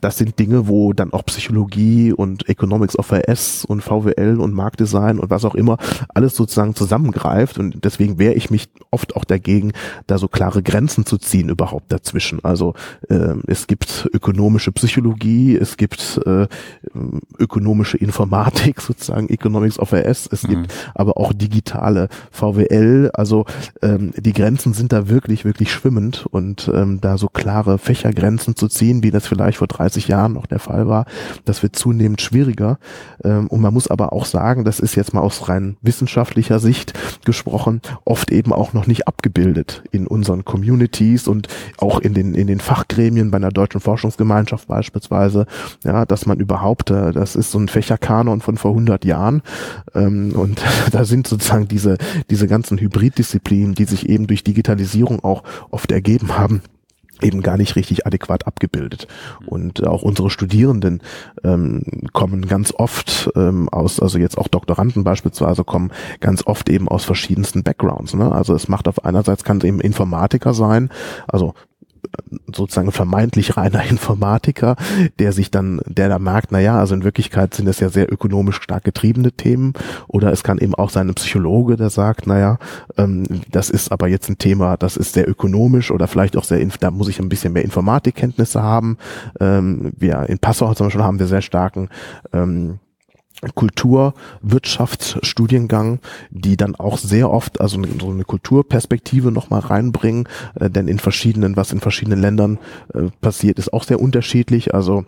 [0.00, 5.18] das sind Dinge, wo dann auch Psychologie und Economics of VHS und VWL und Marktdesign
[5.18, 5.78] und was auch immer
[6.12, 9.72] alles sozusagen zusammengreift und deswegen wehre ich mich oft auch dagegen,
[10.06, 12.44] da so klare Grenzen zu ziehen überhaupt dazwischen.
[12.44, 12.74] Also
[13.08, 16.46] äh, es gibt ökonomische Psychologie, es gibt äh,
[17.38, 20.48] ökonomische Informatik sozusagen, Economics of AS, es mhm.
[20.48, 23.44] gibt aber auch digitale VWL, also
[23.82, 28.68] ähm, die Grenzen sind da wirklich, wirklich schwimmend und ähm, da so klare Fächergrenzen zu
[28.68, 31.06] ziehen, wie das vielleicht vor 30 Jahren noch der Fall war,
[31.44, 32.78] das wird zunehmend schwieriger.
[33.22, 36.92] Ähm, und man muss aber auch sagen, das ist jetzt mal aus rein wissenschaftlicher Sicht
[37.24, 41.48] gesprochen, oft eben auch noch nicht abgebildet in unseren Communities und
[41.78, 45.46] auch in den, in den Fachgremien bei einer deutschen Forschungsgemeinschaft beispielsweise,
[45.84, 49.42] ja, dass man überhaupt, äh, das ist so ein Fächerkanon von vor 100 Jahren.
[49.94, 51.96] Ähm, und da sind sozusagen diese,
[52.30, 56.62] diese ganzen Hybriddisziplinen, die sich eben durch Digitalisierung auch oft ergeben haben,
[57.22, 59.06] eben gar nicht richtig adäquat abgebildet.
[59.46, 61.02] Und auch unsere Studierenden
[61.42, 65.90] ähm, kommen ganz oft ähm, aus, also jetzt auch Doktoranden beispielsweise kommen
[66.20, 68.14] ganz oft eben aus verschiedensten Backgrounds.
[68.14, 68.30] Ne?
[68.30, 70.90] Also es macht auf einerseits kann es eben Informatiker sein,
[71.26, 71.54] also
[72.52, 74.76] sozusagen vermeintlich reiner Informatiker,
[75.18, 78.12] der sich dann, der da merkt, na ja, also in Wirklichkeit sind das ja sehr
[78.12, 79.72] ökonomisch stark getriebene Themen.
[80.08, 82.58] Oder es kann eben auch sein ein Psychologe, der sagt, na ja,
[82.96, 86.64] ähm, das ist aber jetzt ein Thema, das ist sehr ökonomisch oder vielleicht auch sehr,
[86.80, 88.98] da muss ich ein bisschen mehr Informatikkenntnisse haben.
[89.40, 91.88] Ähm, wir in Passau zum Beispiel haben wir sehr starken
[92.32, 92.78] ähm,
[93.54, 100.98] Kulturwirtschaftsstudiengang, die dann auch sehr oft also so eine Kulturperspektive nochmal reinbringen, äh, denn in
[100.98, 102.58] verschiedenen, was in verschiedenen Ländern
[102.94, 104.74] äh, passiert, ist auch sehr unterschiedlich.
[104.74, 105.04] Also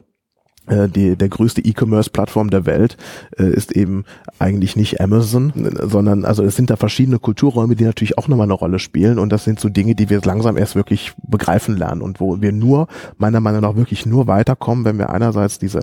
[0.88, 2.96] die, der größte E-Commerce-Plattform der Welt
[3.38, 4.04] äh, ist eben
[4.38, 5.52] eigentlich nicht Amazon,
[5.82, 9.30] sondern also es sind da verschiedene Kulturräume, die natürlich auch nochmal eine Rolle spielen und
[9.30, 12.88] das sind so Dinge, die wir langsam erst wirklich begreifen lernen und wo wir nur,
[13.16, 15.80] meiner Meinung nach, wirklich nur weiterkommen, wenn wir einerseits diese,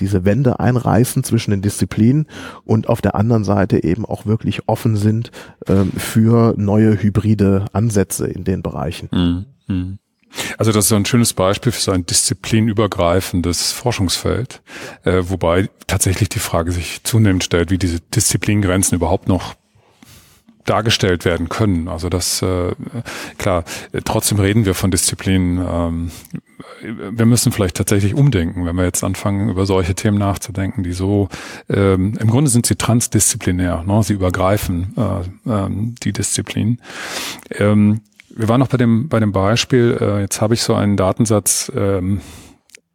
[0.00, 2.26] diese Wände einreißen zwischen den Disziplinen
[2.64, 5.30] und auf der anderen Seite eben auch wirklich offen sind
[5.66, 9.08] ähm, für neue hybride Ansätze in den Bereichen.
[9.68, 9.98] Mhm.
[10.58, 14.62] Also das ist ein schönes Beispiel für so ein disziplinübergreifendes Forschungsfeld,
[15.04, 19.54] äh, wobei tatsächlich die Frage sich zunehmend stellt, wie diese Disziplingrenzen überhaupt noch
[20.66, 21.88] dargestellt werden können.
[21.88, 22.72] Also das äh,
[23.38, 23.64] klar.
[24.04, 25.64] Trotzdem reden wir von Disziplinen.
[25.66, 26.10] Ähm,
[26.82, 31.28] wir müssen vielleicht tatsächlich umdenken, wenn wir jetzt anfangen, über solche Themen nachzudenken, die so
[31.68, 33.84] ähm, im Grunde sind sie transdisziplinär.
[33.86, 34.02] Ne?
[34.02, 36.80] Sie übergreifen äh, ähm, die Disziplin.
[37.52, 38.00] Ähm,
[38.36, 41.72] wir waren noch bei dem, bei dem Beispiel, äh, jetzt habe ich so einen Datensatz
[41.74, 42.20] ähm,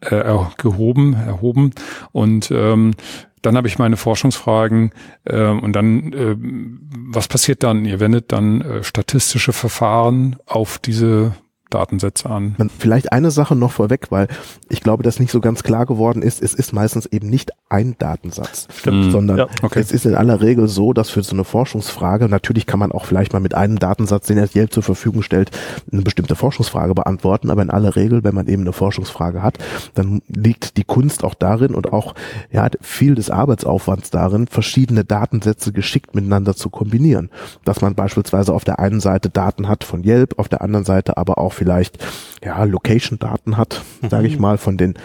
[0.01, 0.23] äh,
[0.57, 1.71] gehoben, erhoben
[2.11, 2.93] und ähm,
[3.41, 4.91] dann habe ich meine Forschungsfragen
[5.25, 7.85] äh, und dann, äh, was passiert dann?
[7.85, 11.33] Ihr wendet dann äh, statistische Verfahren auf diese
[11.71, 12.55] Datensätze an.
[12.77, 14.27] Vielleicht eine Sache noch vorweg, weil
[14.69, 17.95] ich glaube, dass nicht so ganz klar geworden ist, es ist meistens eben nicht ein
[17.97, 19.07] Datensatz, Stimmt.
[19.07, 19.11] Mhm.
[19.11, 19.47] sondern ja.
[19.63, 19.79] okay.
[19.79, 23.05] es ist in aller Regel so, dass für so eine Forschungsfrage, natürlich kann man auch
[23.05, 25.51] vielleicht mal mit einem Datensatz, den er Yelp zur Verfügung stellt,
[25.91, 29.57] eine bestimmte Forschungsfrage beantworten, aber in aller Regel, wenn man eben eine Forschungsfrage hat,
[29.93, 32.13] dann liegt die Kunst auch darin und auch
[32.51, 37.29] ja viel des Arbeitsaufwands darin, verschiedene Datensätze geschickt miteinander zu kombinieren.
[37.63, 41.17] Dass man beispielsweise auf der einen Seite Daten hat von Yelp, auf der anderen Seite
[41.17, 42.03] aber auch vielleicht
[42.43, 44.41] ja Location-Daten hat, sage ich mhm.
[44.41, 44.95] mal, von den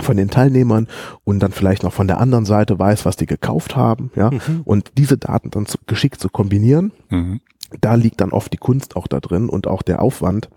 [0.00, 0.86] von den Teilnehmern
[1.24, 4.60] und dann vielleicht noch von der anderen Seite weiß, was die gekauft haben, ja, mhm.
[4.64, 7.40] und diese Daten dann zu, geschickt zu kombinieren, mhm.
[7.80, 10.50] da liegt dann oft die Kunst auch da drin und auch der Aufwand,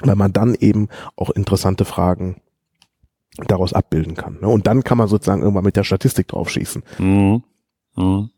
[0.00, 2.40] weil man dann eben auch interessante Fragen
[3.36, 4.38] daraus abbilden kann.
[4.40, 4.48] Ne?
[4.48, 6.82] Und dann kann man sozusagen irgendwann mit der Statistik drauf schießen.
[6.98, 7.44] Mhm.
[7.96, 8.30] Mhm.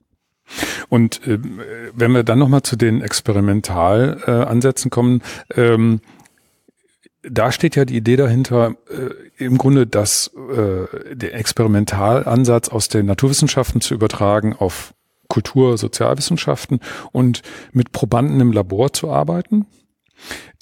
[0.89, 1.39] Und äh,
[1.95, 5.23] wenn wir dann nochmal zu den Experimentalansätzen äh, kommen,
[5.55, 6.01] ähm,
[7.31, 13.07] da steht ja die Idee dahinter, äh, im Grunde das, äh, der Experimentalansatz aus den
[13.07, 14.95] Naturwissenschaften zu übertragen auf
[15.29, 16.81] Kultur, Sozialwissenschaften
[17.13, 19.67] und mit Probanden im Labor zu arbeiten,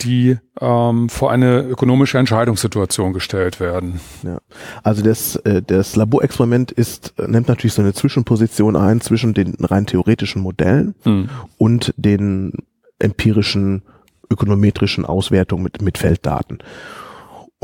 [0.01, 4.01] die ähm, vor eine ökonomische Entscheidungssituation gestellt werden.
[4.23, 4.39] Ja.
[4.83, 9.55] Also das, äh, das Laborexperiment ist, äh, nimmt natürlich so eine Zwischenposition ein zwischen den
[9.61, 11.29] rein theoretischen Modellen hm.
[11.59, 12.53] und den
[12.99, 13.83] empirischen
[14.31, 16.59] ökonometrischen Auswertung mit, mit Felddaten.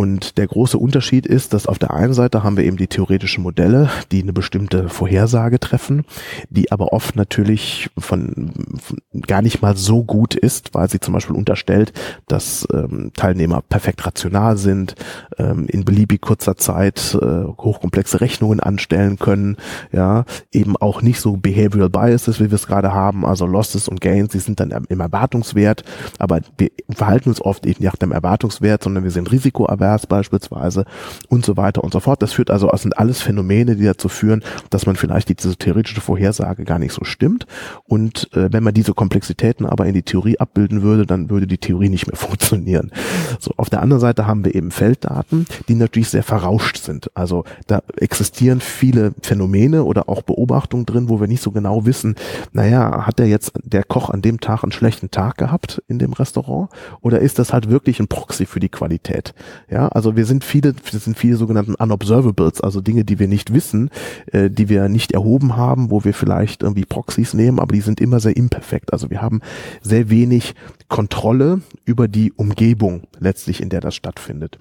[0.00, 3.42] Und der große Unterschied ist, dass auf der einen Seite haben wir eben die theoretischen
[3.42, 6.06] Modelle, die eine bestimmte Vorhersage treffen,
[6.48, 8.96] die aber oft natürlich von, von
[9.26, 11.92] gar nicht mal so gut ist, weil sie zum Beispiel unterstellt,
[12.28, 14.94] dass ähm, Teilnehmer perfekt rational sind,
[15.36, 19.58] ähm, in beliebig kurzer Zeit äh, hochkomplexe Rechnungen anstellen können,
[19.92, 24.00] ja, eben auch nicht so behavioral biases, wie wir es gerade haben, also Losses und
[24.00, 25.84] Gains, die sind dann im Erwartungswert,
[26.18, 30.06] aber wir verhalten uns oft eben nicht nach dem Erwartungswert, sondern wir sind risikoavers Pervers
[30.06, 30.84] beispielsweise
[31.28, 32.22] und so weiter und so fort.
[32.22, 36.00] Das führt also, das sind alles Phänomene, die dazu führen, dass man vielleicht diese theoretische
[36.00, 37.46] Vorhersage gar nicht so stimmt.
[37.84, 41.58] Und äh, wenn man diese Komplexitäten aber in die Theorie abbilden würde, dann würde die
[41.58, 42.92] Theorie nicht mehr funktionieren.
[43.38, 47.10] So, auf der anderen Seite haben wir eben Felddaten, die natürlich sehr verrauscht sind.
[47.14, 52.14] Also da existieren viele Phänomene oder auch Beobachtungen drin, wo wir nicht so genau wissen,
[52.52, 56.12] naja, hat der jetzt der Koch an dem Tag einen schlechten Tag gehabt in dem
[56.12, 56.70] Restaurant
[57.00, 59.34] oder ist das halt wirklich ein Proxy für die Qualität?
[59.70, 63.52] Ja, also wir sind viele, wir sind viele sogenannten Unobservables, also Dinge, die wir nicht
[63.52, 63.90] wissen,
[64.32, 68.00] äh, die wir nicht erhoben haben, wo wir vielleicht irgendwie Proxys nehmen, aber die sind
[68.00, 68.92] immer sehr imperfekt.
[68.92, 69.40] Also wir haben
[69.82, 70.54] sehr wenig
[70.88, 74.58] Kontrolle über die Umgebung letztlich, in der das stattfindet.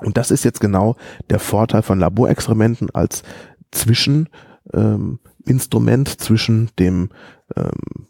[0.00, 0.96] Und das ist jetzt genau
[1.28, 3.24] der Vorteil von Laborexperimenten als
[3.72, 7.10] Zwischeninstrument ähm, zwischen dem
[7.56, 8.06] ähm,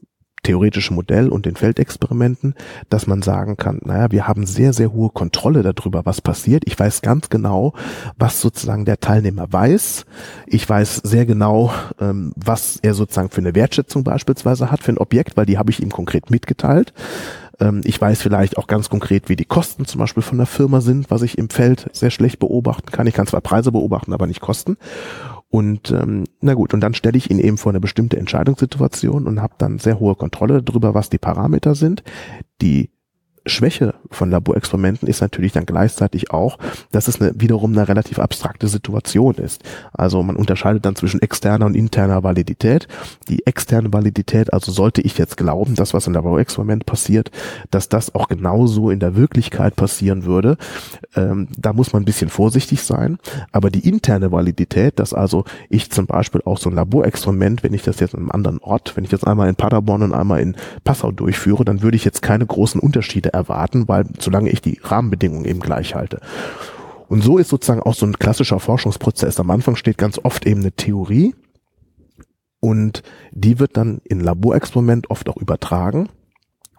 [0.49, 2.55] theoretische Modell und den Feldexperimenten,
[2.89, 6.63] dass man sagen kann, naja, wir haben sehr, sehr hohe Kontrolle darüber, was passiert.
[6.67, 7.75] Ich weiß ganz genau,
[8.19, 10.07] was sozusagen der Teilnehmer weiß.
[10.47, 11.71] Ich weiß sehr genau,
[12.01, 15.71] ähm, was er sozusagen für eine Wertschätzung beispielsweise hat für ein Objekt, weil die habe
[15.71, 16.95] ich ihm konkret mitgeteilt.
[17.61, 20.81] Ähm, ich weiß vielleicht auch ganz konkret, wie die Kosten zum Beispiel von der Firma
[20.81, 23.07] sind, was ich im Feld sehr schlecht beobachten kann.
[23.07, 24.79] Ich kann zwar Preise beobachten, aber nicht Kosten.
[25.51, 29.41] Und ähm, na gut, und dann stelle ich ihn eben vor eine bestimmte Entscheidungssituation und
[29.41, 32.03] habe dann sehr hohe Kontrolle darüber, was die Parameter sind.
[32.61, 32.91] Die
[33.49, 36.59] Schwäche von Laborexperimenten ist natürlich dann gleichzeitig auch,
[36.91, 39.63] dass es eine, wiederum eine relativ abstrakte Situation ist.
[39.93, 42.89] Also man unterscheidet dann zwischen externer und interner Validität.
[43.29, 47.31] Die externe Validität, also sollte ich jetzt glauben, dass was im Laborexperiment passiert,
[47.71, 50.57] dass das auch genauso in der Wirklichkeit passieren würde,
[51.17, 53.19] ähm, da muss man ein bisschen vorsichtig sein.
[53.53, 57.83] Aber die interne Validität, dass also ich zum Beispiel auch so ein Laborexperiment, wenn ich
[57.83, 60.57] das jetzt in einem anderen Ort, wenn ich jetzt einmal in Paderborn und einmal in
[60.85, 65.45] Passau durchführe, dann würde ich jetzt keine großen Unterschiede erwarten, weil solange ich die Rahmenbedingungen
[65.45, 66.21] eben gleich halte.
[67.09, 69.41] Und so ist sozusagen auch so ein klassischer Forschungsprozess.
[69.41, 71.35] Am Anfang steht ganz oft eben eine Theorie
[72.61, 76.09] und die wird dann in Laborexperiment oft auch übertragen.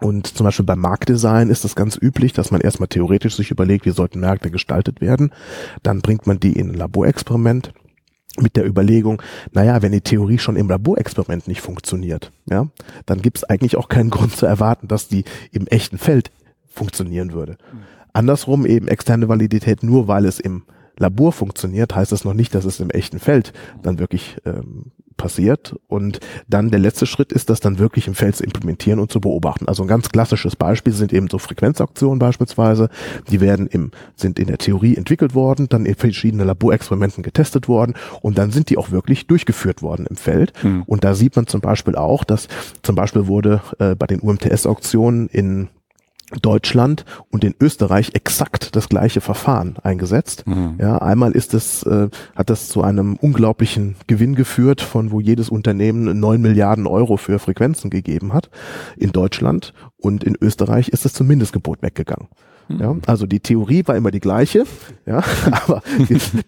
[0.00, 3.84] Und zum Beispiel beim Marktdesign ist es ganz üblich, dass man erstmal theoretisch sich überlegt,
[3.84, 5.32] wie sollten Märkte gestaltet werden.
[5.82, 7.72] Dann bringt man die in ein Laborexperiment
[8.38, 9.20] mit der Überlegung,
[9.52, 12.68] naja, wenn die Theorie schon im Laborexperiment nicht funktioniert, ja,
[13.04, 16.30] dann gibt es eigentlich auch keinen Grund zu erwarten, dass die im echten Feld
[16.70, 17.52] funktionieren würde.
[17.52, 17.78] Mhm.
[18.12, 20.62] Andersrum eben externe Validität, nur weil es im
[20.96, 23.52] Labor funktioniert, heißt das noch nicht, dass es im echten Feld
[23.82, 25.76] dann wirklich ähm, passiert.
[25.86, 29.20] Und dann der letzte Schritt ist, das dann wirklich im Feld zu implementieren und zu
[29.20, 29.68] beobachten.
[29.68, 32.88] Also ein ganz klassisches Beispiel sind eben so Frequenzauktionen beispielsweise.
[33.30, 37.94] Die werden im, sind in der Theorie entwickelt worden, dann in verschiedenen Laborexperimenten getestet worden
[38.22, 40.52] und dann sind die auch wirklich durchgeführt worden im Feld.
[40.62, 40.84] Mhm.
[40.86, 42.48] Und da sieht man zum Beispiel auch, dass
[42.82, 45.68] zum Beispiel wurde äh, bei den UMTS-Auktionen in
[46.42, 50.46] Deutschland und in Österreich exakt das gleiche Verfahren eingesetzt.
[50.46, 50.76] Mhm.
[50.78, 55.48] Ja, einmal ist es, äh, hat das zu einem unglaublichen Gewinn geführt, von wo jedes
[55.48, 58.50] Unternehmen neun Milliarden Euro für Frequenzen gegeben hat
[58.96, 62.28] in Deutschland und in Österreich ist das zum Mindestgebot weggegangen.
[62.78, 64.64] Ja, also die Theorie war immer die gleiche,
[65.06, 65.82] ja, aber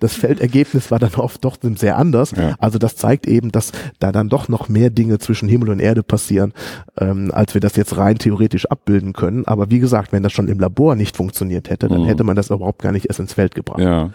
[0.01, 2.33] das Feldergebnis war dann oft doch sehr anders.
[2.33, 2.55] Ja.
[2.59, 6.03] Also das zeigt eben, dass da dann doch noch mehr Dinge zwischen Himmel und Erde
[6.03, 6.53] passieren,
[6.99, 9.47] ähm, als wir das jetzt rein theoretisch abbilden können.
[9.47, 12.07] Aber wie gesagt, wenn das schon im Labor nicht funktioniert hätte, dann mhm.
[12.07, 13.81] hätte man das überhaupt gar nicht erst ins Feld gebracht.
[13.81, 14.11] Ja.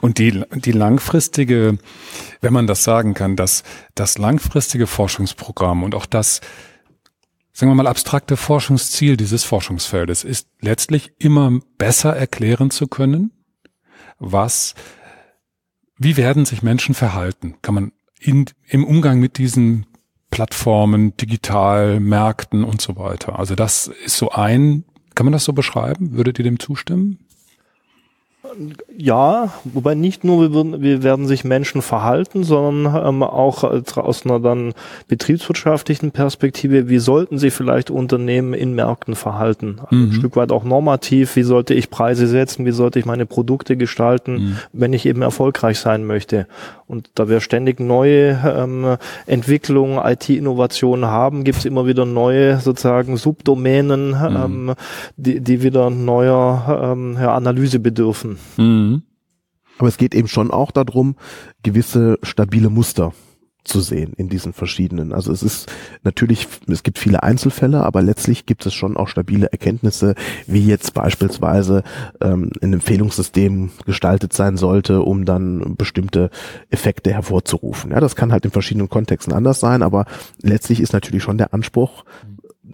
[0.00, 1.78] Und die, die langfristige,
[2.40, 3.62] wenn man das sagen kann, dass
[3.94, 6.40] das langfristige Forschungsprogramm und auch das
[7.52, 13.32] sagen wir mal, abstrakte Forschungsziel dieses Forschungsfeldes ist letztlich immer besser erklären zu können,
[14.18, 14.74] was,
[15.96, 17.56] wie werden sich Menschen verhalten?
[17.62, 19.86] Kann man in, im Umgang mit diesen
[20.30, 23.38] Plattformen, digital, Märkten und so weiter.
[23.38, 24.84] Also das ist so ein,
[25.14, 26.12] kann man das so beschreiben?
[26.12, 27.26] Würdet ihr dem zustimmen?
[28.96, 34.24] Ja, wobei nicht nur, wie, würden, wie werden sich Menschen verhalten, sondern ähm, auch aus
[34.24, 34.74] einer dann
[35.08, 39.80] betriebswirtschaftlichen Perspektive, wie sollten sich vielleicht Unternehmen in Märkten verhalten?
[39.80, 40.10] Also mhm.
[40.10, 43.76] Ein Stück weit auch normativ, wie sollte ich Preise setzen, wie sollte ich meine Produkte
[43.76, 44.56] gestalten, mhm.
[44.72, 46.46] wenn ich eben erfolgreich sein möchte.
[46.86, 48.96] Und da wir ständig neue ähm,
[49.26, 54.36] Entwicklungen, IT-Innovationen haben, gibt es immer wieder neue sozusagen Subdomänen, mhm.
[54.36, 54.74] ähm,
[55.16, 58.38] die, die wieder neuer ähm, ja, Analyse bedürfen.
[58.56, 59.02] Mhm.
[59.78, 61.16] Aber es geht eben schon auch darum,
[61.62, 63.12] gewisse stabile Muster
[63.64, 65.12] zu sehen in diesen verschiedenen.
[65.12, 65.72] Also es ist
[66.02, 70.14] natürlich, es gibt viele Einzelfälle, aber letztlich gibt es schon auch stabile Erkenntnisse,
[70.46, 71.84] wie jetzt beispielsweise
[72.20, 76.30] ähm, ein Empfehlungssystem gestaltet sein sollte, um dann bestimmte
[76.70, 77.92] Effekte hervorzurufen.
[77.92, 80.06] Ja, das kann halt in verschiedenen Kontexten anders sein, aber
[80.42, 82.04] letztlich ist natürlich schon der Anspruch,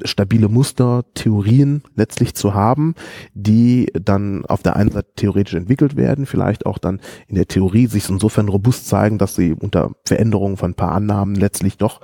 [0.05, 2.95] stabile Muster, Theorien letztlich zu haben,
[3.35, 7.87] die dann auf der einen Seite theoretisch entwickelt werden, vielleicht auch dann in der Theorie
[7.87, 12.01] sich insofern robust zeigen, dass sie unter Veränderungen von ein paar Annahmen letztlich doch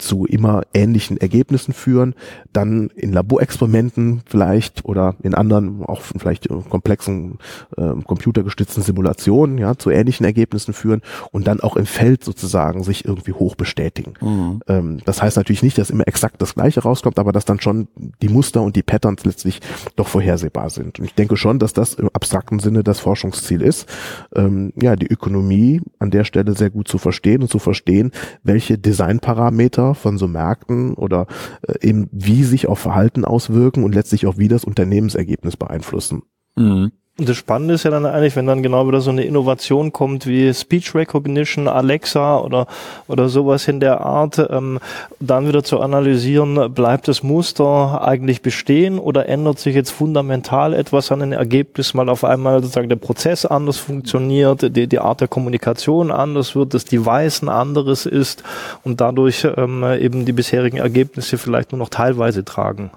[0.00, 2.14] zu immer ähnlichen Ergebnissen führen,
[2.52, 7.38] dann in Laborexperimenten vielleicht oder in anderen auch vielleicht komplexen
[7.76, 11.02] äh, computergestützten Simulationen ja zu ähnlichen Ergebnissen führen
[11.32, 14.14] und dann auch im Feld sozusagen sich irgendwie hoch bestätigen.
[14.20, 14.60] Mhm.
[14.66, 17.88] Ähm, das heißt natürlich nicht, dass immer exakt das Gleiche rauskommt, aber dass dann schon
[18.22, 19.60] die Muster und die Patterns letztlich
[19.96, 20.98] doch vorhersehbar sind.
[20.98, 23.88] Und ich denke schon, dass das im abstrakten Sinne das Forschungsziel ist,
[24.34, 28.10] ähm, ja die Ökonomie an der Stelle sehr gut zu verstehen und zu verstehen,
[28.42, 31.26] welche Designparameter von so Märkten oder
[31.62, 36.22] äh, eben wie sich auf Verhalten auswirken und letztlich auch wie das Unternehmensergebnis beeinflussen.
[36.56, 36.92] Mhm.
[37.20, 40.26] Und das Spannende ist ja dann eigentlich, wenn dann genau wieder so eine Innovation kommt
[40.26, 42.66] wie Speech Recognition, Alexa oder,
[43.08, 44.78] oder sowas in der Art, ähm,
[45.20, 51.12] dann wieder zu analysieren, bleibt das Muster eigentlich bestehen oder ändert sich jetzt fundamental etwas
[51.12, 55.28] an den Ergebnissen, weil auf einmal sozusagen der Prozess anders funktioniert, die, die Art der
[55.28, 58.42] Kommunikation anders wird, das Device ein anderes ist
[58.82, 62.90] und dadurch ähm, eben die bisherigen Ergebnisse vielleicht nur noch teilweise tragen.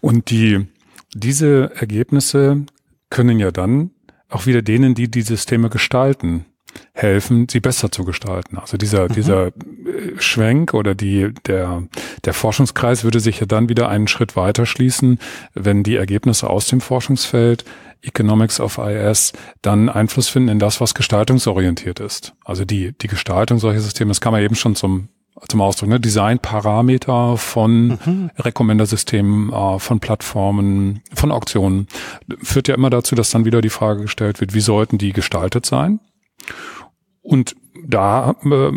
[0.00, 0.66] Und die
[1.14, 2.64] diese Ergebnisse
[3.12, 3.90] können ja dann
[4.28, 6.46] auch wieder denen, die die Systeme gestalten,
[6.94, 8.56] helfen, sie besser zu gestalten.
[8.56, 9.12] Also dieser, mhm.
[9.12, 9.52] dieser
[10.18, 11.82] Schwenk oder die, der,
[12.24, 15.18] der Forschungskreis würde sich ja dann wieder einen Schritt weiter schließen,
[15.52, 17.66] wenn die Ergebnisse aus dem Forschungsfeld
[18.00, 22.34] Economics of IS dann Einfluss finden in das, was gestaltungsorientiert ist.
[22.44, 25.08] Also die, die Gestaltung solcher Systeme, das kann man eben schon zum
[25.48, 26.00] zum Ausdruck, ne?
[26.00, 28.30] Designparameter von mhm.
[28.38, 31.88] Recommender-Systemen, äh, von Plattformen, von Auktionen,
[32.42, 35.66] führt ja immer dazu, dass dann wieder die Frage gestellt wird, wie sollten die gestaltet
[35.66, 36.00] sein?
[37.22, 37.54] Und
[37.86, 38.70] da äh,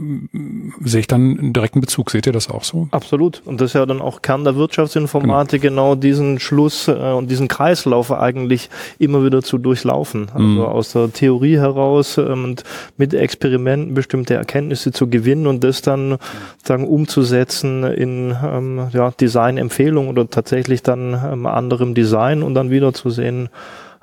[0.84, 2.12] sehe ich dann einen direkten Bezug.
[2.12, 2.88] Seht ihr das auch so?
[2.92, 3.42] Absolut.
[3.46, 7.30] Und das ist ja dann auch Kern der Wirtschaftsinformatik, genau, genau diesen Schluss äh, und
[7.30, 10.28] diesen Kreislauf eigentlich immer wieder zu durchlaufen.
[10.34, 10.62] Also mhm.
[10.62, 12.64] aus der Theorie heraus ähm, und
[12.98, 16.18] mit Experimenten bestimmte Erkenntnisse zu gewinnen und das dann
[16.64, 22.94] sagen umzusetzen in ähm, ja, Designempfehlungen oder tatsächlich dann ähm, anderem Design und dann wieder
[22.94, 23.50] zu sehen,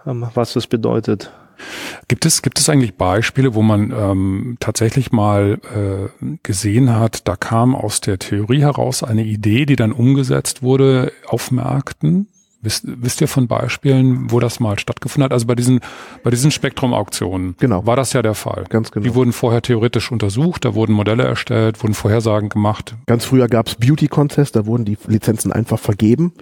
[0.06, 1.30] ähm, was das bedeutet.
[2.08, 7.36] Gibt es, gibt es eigentlich Beispiele, wo man ähm, tatsächlich mal äh, gesehen hat, da
[7.36, 12.28] kam aus der Theorie heraus eine Idee, die dann umgesetzt wurde auf Märkten?
[12.64, 15.32] Wisst, wisst ihr von Beispielen, wo das mal stattgefunden hat?
[15.32, 15.80] Also bei diesen,
[16.22, 17.84] bei diesen Spektrum-Auktionen genau.
[17.86, 18.66] war das ja der Fall.
[18.68, 19.02] Ganz genau.
[19.02, 22.94] Die wurden vorher theoretisch untersucht, da wurden Modelle erstellt, wurden Vorhersagen gemacht.
[23.06, 26.34] Ganz früher gab es Beauty Contest, da wurden die Lizenzen einfach vergeben.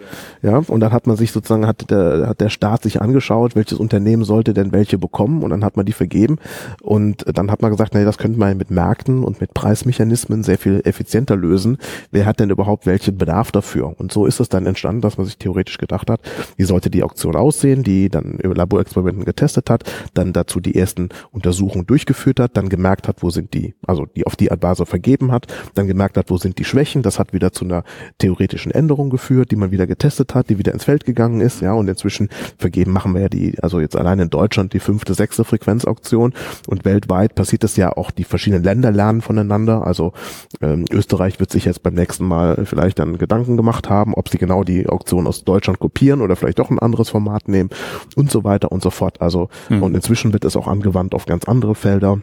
[0.42, 3.78] Ja, und dann hat man sich sozusagen, hat der, hat der Staat sich angeschaut, welches
[3.78, 6.36] Unternehmen sollte denn welche bekommen und dann hat man die vergeben.
[6.82, 10.58] Und dann hat man gesagt, nee, das könnte man mit Märkten und mit Preismechanismen sehr
[10.58, 11.78] viel effizienter lösen.
[12.10, 13.98] Wer hat denn überhaupt welchen Bedarf dafür?
[13.98, 16.20] Und so ist es dann entstanden, dass man sich theoretisch gedacht hat,
[16.56, 19.84] wie sollte die Auktion aussehen, die dann über Laborexperimenten getestet hat,
[20.14, 24.26] dann dazu die ersten Untersuchungen durchgeführt hat, dann gemerkt hat, wo sind die, also die
[24.26, 27.52] auf die Advisor vergeben hat, dann gemerkt hat, wo sind die Schwächen, das hat wieder
[27.52, 27.84] zu einer
[28.18, 31.72] theoretischen Änderung geführt, die man wieder getestet hat, die wieder ins Feld gegangen ist, ja,
[31.72, 35.44] und inzwischen vergeben machen wir ja die, also jetzt allein in Deutschland die fünfte, sechste
[35.44, 36.34] Frequenzauktion
[36.68, 40.12] und weltweit passiert das ja auch, die verschiedenen Länder lernen voneinander, also
[40.60, 44.38] ähm, Österreich wird sich jetzt beim nächsten Mal vielleicht dann Gedanken gemacht haben, ob sie
[44.38, 47.68] genau die Auktion aus Deutschland kopieren kopieren oder vielleicht doch ein anderes Format nehmen
[48.16, 49.20] und so weiter und so fort.
[49.20, 49.82] Also mhm.
[49.82, 52.22] und inzwischen wird es auch angewandt auf ganz andere Felder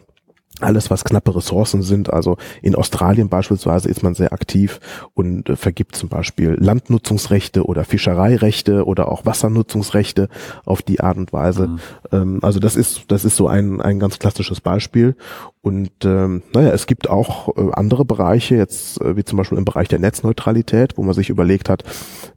[0.60, 2.12] alles, was knappe Ressourcen sind.
[2.12, 4.80] Also in Australien beispielsweise ist man sehr aktiv
[5.14, 10.28] und äh, vergibt zum Beispiel Landnutzungsrechte oder Fischereirechte oder auch Wassernutzungsrechte
[10.64, 11.68] auf die Art und Weise.
[11.68, 11.78] Mhm.
[12.10, 15.14] Ähm, also das ist, das ist so ein, ein ganz klassisches Beispiel.
[15.68, 19.66] Und ähm, naja, es gibt auch äh, andere Bereiche, jetzt äh, wie zum Beispiel im
[19.66, 21.84] Bereich der Netzneutralität, wo man sich überlegt hat,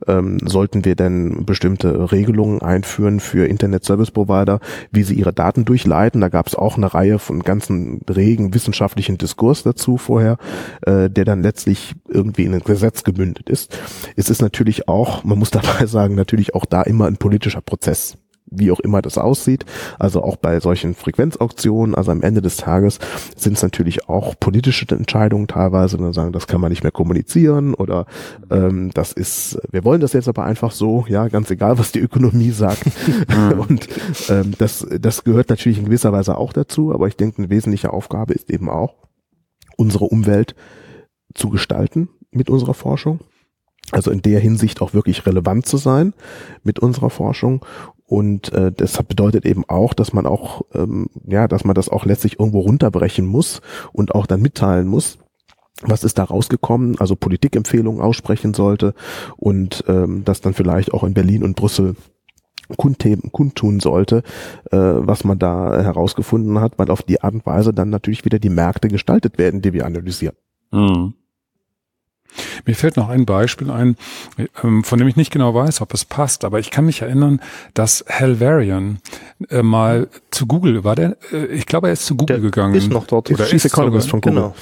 [0.05, 4.59] ähm, sollten wir denn bestimmte Regelungen einführen für Internet Service Provider,
[4.91, 6.19] wie sie ihre Daten durchleiten.
[6.19, 10.36] Da gab es auch eine Reihe von ganzen regen wissenschaftlichen Diskurs dazu vorher,
[10.82, 13.79] äh, der dann letztlich irgendwie in ein Gesetz gemündet ist.
[14.17, 18.17] Es ist natürlich auch, man muss dabei sagen, natürlich auch da immer ein politischer Prozess
[18.51, 19.65] wie auch immer das aussieht.
[19.97, 22.99] Also auch bei solchen Frequenzauktionen, also am Ende des Tages
[23.35, 27.73] sind es natürlich auch politische Entscheidungen teilweise, dann sagen, das kann man nicht mehr kommunizieren
[27.73, 28.05] oder
[28.49, 31.99] ähm, das ist, wir wollen das jetzt aber einfach so, ja, ganz egal, was die
[31.99, 32.83] Ökonomie sagt.
[33.69, 33.87] Und
[34.29, 37.93] ähm, das, das gehört natürlich in gewisser Weise auch dazu, aber ich denke, eine wesentliche
[37.93, 38.95] Aufgabe ist eben auch,
[39.77, 40.55] unsere Umwelt
[41.33, 43.19] zu gestalten mit unserer Forschung.
[43.91, 46.13] Also in der Hinsicht auch wirklich relevant zu sein
[46.63, 47.65] mit unserer Forschung
[48.12, 52.03] und äh, das bedeutet eben auch, dass man auch, ähm, ja, dass man das auch
[52.03, 53.62] letztlich irgendwo runterbrechen muss
[53.93, 55.18] und auch dann mitteilen muss,
[55.82, 58.95] was ist da rausgekommen, also Politikempfehlungen aussprechen sollte
[59.38, 61.95] und ähm, das dann vielleicht auch in Berlin und Brüssel
[62.76, 64.24] kundtheben, kundtun sollte,
[64.72, 68.39] äh, was man da herausgefunden hat, weil auf die Art und Weise dann natürlich wieder
[68.39, 70.36] die Märkte gestaltet werden, die wir analysieren.
[70.74, 71.14] Mhm.
[72.65, 73.95] Mir fällt noch ein Beispiel ein,
[74.63, 77.41] ähm, von dem ich nicht genau weiß, ob es passt, aber ich kann mich erinnern,
[77.73, 78.99] dass Helvarian
[79.49, 82.75] äh, mal zu Google war der, äh, ich glaube, er ist zu Google der gegangen.
[82.75, 83.29] Ist noch dort.
[83.32, 84.36] Oder Chief Economist von Google.
[84.36, 84.55] Genau.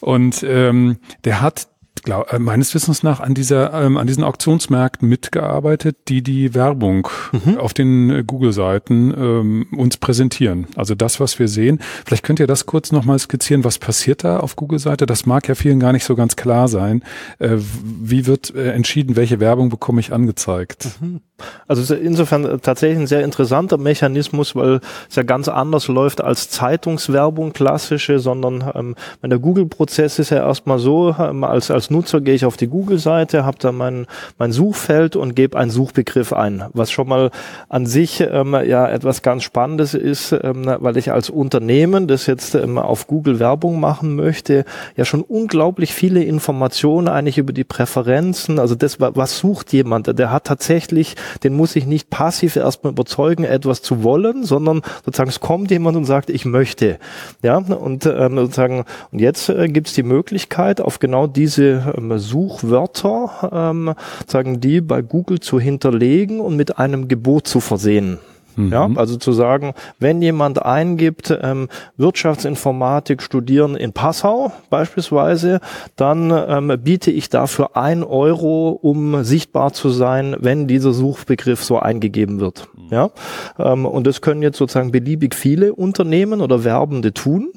[0.00, 1.68] Und ähm, der hat
[2.06, 7.08] glaub, äh, meines Wissens nach an dieser ähm, an diesen Auktionsmärkten mitgearbeitet, die die Werbung
[7.32, 7.58] mhm.
[7.58, 10.68] auf den äh, Google-Seiten ähm, uns präsentieren.
[10.76, 11.80] Also das, was wir sehen.
[12.06, 13.64] Vielleicht könnt ihr das kurz nochmal skizzieren.
[13.64, 15.04] Was passiert da auf Google-Seite?
[15.04, 17.02] Das mag ja vielen gar nicht so ganz klar sein.
[17.38, 20.88] Äh, wie wird äh, entschieden, welche Werbung bekomme ich angezeigt?
[21.00, 21.20] Mhm.
[21.66, 24.80] Also insofern tatsächlich ein sehr interessanter Mechanismus, weil
[25.10, 30.78] es ja ganz anders läuft als Zeitungswerbung klassische, sondern ähm, der Google-Prozess ist ja erstmal
[30.78, 34.06] so, ähm, als, als Nutzer gehe ich auf die Google-Seite, habe da mein,
[34.38, 37.30] mein Suchfeld und gebe einen Suchbegriff ein, was schon mal
[37.70, 42.54] an sich ähm, ja etwas ganz Spannendes ist, ähm, weil ich als Unternehmen, das jetzt
[42.54, 48.58] ähm, auf Google Werbung machen möchte, ja schon unglaublich viele Informationen eigentlich über die Präferenzen,
[48.58, 53.44] also das, was sucht jemand, der hat tatsächlich, den muss ich nicht passiv erstmal überzeugen,
[53.44, 56.98] etwas zu wollen, sondern sozusagen es kommt jemand und sagt, ich möchte.
[57.42, 61.85] Ja, und ähm, sozusagen, und jetzt äh, gibt es die Möglichkeit, auf genau diese
[62.18, 63.94] Suchwörter, ähm,
[64.26, 68.18] sagen die bei Google zu hinterlegen und mit einem Gebot zu versehen.
[68.56, 68.72] Mhm.
[68.72, 75.60] Ja, also zu sagen, wenn jemand eingibt, ähm, Wirtschaftsinformatik studieren in Passau beispielsweise,
[75.96, 81.78] dann ähm, biete ich dafür ein Euro, um sichtbar zu sein, wenn dieser Suchbegriff so
[81.78, 82.68] eingegeben wird.
[82.74, 82.86] Mhm.
[82.90, 83.10] Ja,
[83.58, 87.52] ähm, und das können jetzt sozusagen beliebig viele Unternehmen oder Werbende tun.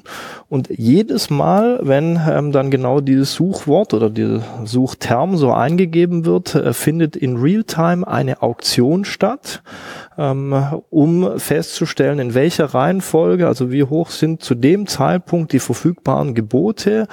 [0.48, 6.54] Und jedes Mal, wenn ähm, dann genau dieses Suchwort oder dieser Suchterm so eingegeben wird,
[6.54, 9.62] äh, findet in Realtime eine Auktion statt
[10.18, 10.54] ähm,
[10.90, 17.06] um festzustellen, in welcher Reihenfolge, also wie hoch sind zu dem Zeitpunkt die verfügbaren Gebote.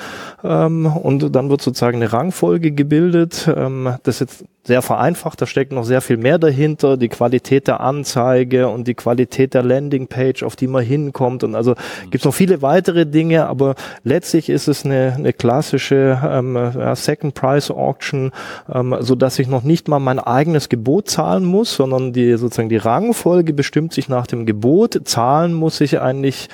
[0.43, 3.49] Ähm, und dann wird sozusagen eine Rangfolge gebildet.
[3.55, 7.79] Ähm, das jetzt sehr vereinfacht, da steckt noch sehr viel mehr dahinter, die Qualität der
[7.79, 11.45] Anzeige und die Qualität der Landingpage, auf die man hinkommt.
[11.45, 12.11] Und also mhm.
[12.11, 16.95] gibt es noch viele weitere Dinge, aber letztlich ist es eine, eine klassische ähm, ja,
[16.95, 18.31] Second Price Auction,
[18.73, 22.69] ähm, so dass ich noch nicht mal mein eigenes Gebot zahlen muss, sondern die sozusagen
[22.69, 26.49] die Rangfolge bestimmt sich nach dem Gebot, zahlen muss ich eigentlich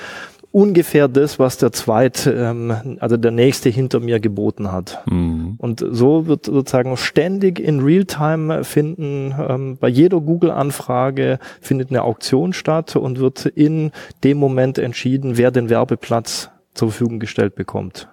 [0.53, 5.03] ungefähr das, was der zweite, ähm, also der nächste hinter mir geboten hat.
[5.09, 5.55] Mhm.
[5.57, 12.53] Und so wird sozusagen ständig in Realtime finden, ähm, bei jeder Google-Anfrage findet eine Auktion
[12.53, 13.91] statt und wird in
[14.23, 18.07] dem Moment entschieden, wer den Werbeplatz zur Verfügung gestellt bekommt.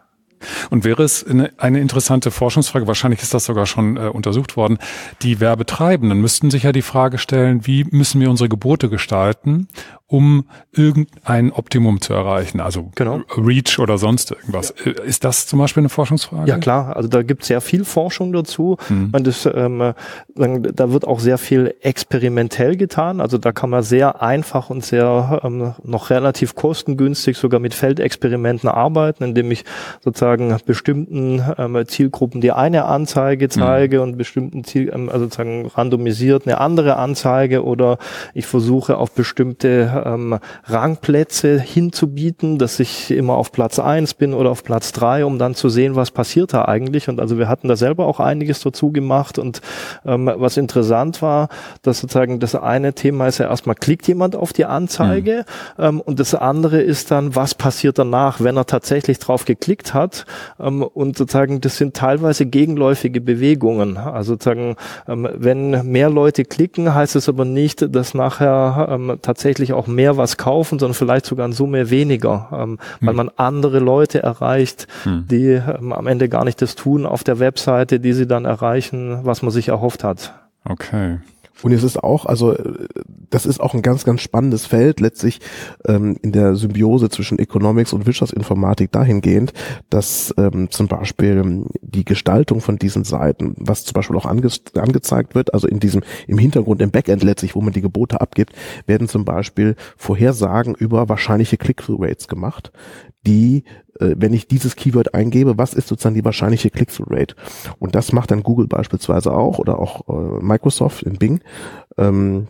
[0.70, 4.78] Und wäre es eine, interessante Forschungsfrage, wahrscheinlich ist das sogar schon äh, untersucht worden,
[5.22, 9.68] die Werbetreibenden müssten sich ja die Frage stellen, wie müssen wir unsere Gebote gestalten,
[10.10, 13.20] um irgendein Optimum zu erreichen, also genau.
[13.36, 14.74] Reach oder sonst irgendwas.
[14.84, 14.90] Ja.
[15.04, 16.50] Ist das zum Beispiel eine Forschungsfrage?
[16.50, 18.76] Ja klar, also da gibt es sehr viel Forschung dazu.
[18.88, 19.10] Mhm.
[19.12, 19.94] Und das, ähm,
[20.34, 23.20] da wird auch sehr viel experimentell getan.
[23.20, 28.68] Also da kann man sehr einfach und sehr ähm, noch relativ kostengünstig sogar mit Feldexperimenten
[28.68, 29.64] arbeiten, indem ich
[30.00, 33.50] sozusagen bestimmten ähm, Zielgruppen die eine Anzeige mhm.
[33.50, 34.02] zeige mhm.
[34.02, 37.98] und bestimmten Ziel, ähm, also sozusagen randomisiert eine andere Anzeige oder
[38.34, 44.50] ich versuche auf bestimmte ähm, Rangplätze hinzubieten, dass ich immer auf Platz eins bin oder
[44.50, 47.08] auf Platz drei, um dann zu sehen, was passiert da eigentlich.
[47.08, 49.38] Und also wir hatten da selber auch einiges dazu gemacht.
[49.38, 49.60] Und
[50.04, 51.48] ähm, was interessant war,
[51.82, 55.44] dass sozusagen das eine Thema ist ja erstmal, klickt jemand auf die Anzeige
[55.76, 55.84] mhm.
[55.84, 60.26] ähm, und das andere ist dann, was passiert danach, wenn er tatsächlich drauf geklickt hat.
[60.58, 63.96] Ähm, und sozusagen, das sind teilweise gegenläufige Bewegungen.
[63.96, 64.76] Also sozusagen,
[65.08, 70.16] ähm, wenn mehr Leute klicken, heißt es aber nicht, dass nachher ähm, tatsächlich auch mehr
[70.16, 72.78] was kaufen, sondern vielleicht sogar in Summe weniger, ähm, hm.
[73.00, 75.26] weil man andere Leute erreicht, hm.
[75.30, 79.20] die ähm, am Ende gar nicht das tun auf der Webseite, die sie dann erreichen,
[79.24, 80.34] was man sich erhofft hat.
[80.64, 81.18] Okay.
[81.62, 82.56] Und es ist auch, also
[83.30, 85.40] das ist auch ein ganz, ganz spannendes Feld letztlich
[85.86, 89.52] ähm, in der Symbiose zwischen Economics und Wirtschaftsinformatik dahingehend,
[89.88, 95.34] dass ähm, zum Beispiel die Gestaltung von diesen Seiten, was zum Beispiel auch ange angezeigt
[95.34, 98.54] wird, also in diesem im Hintergrund, im Backend letztlich, wo man die Gebote abgibt,
[98.86, 102.72] werden zum Beispiel Vorhersagen über wahrscheinliche Click-through-Rates gemacht,
[103.26, 103.64] die
[104.00, 107.34] äh, wenn ich dieses Keyword eingebe, was ist sozusagen die wahrscheinliche Click-through-Rate?
[107.78, 111.40] Und das macht dann Google beispielsweise auch oder auch äh, Microsoft in Bing.
[111.96, 112.48] Ähm,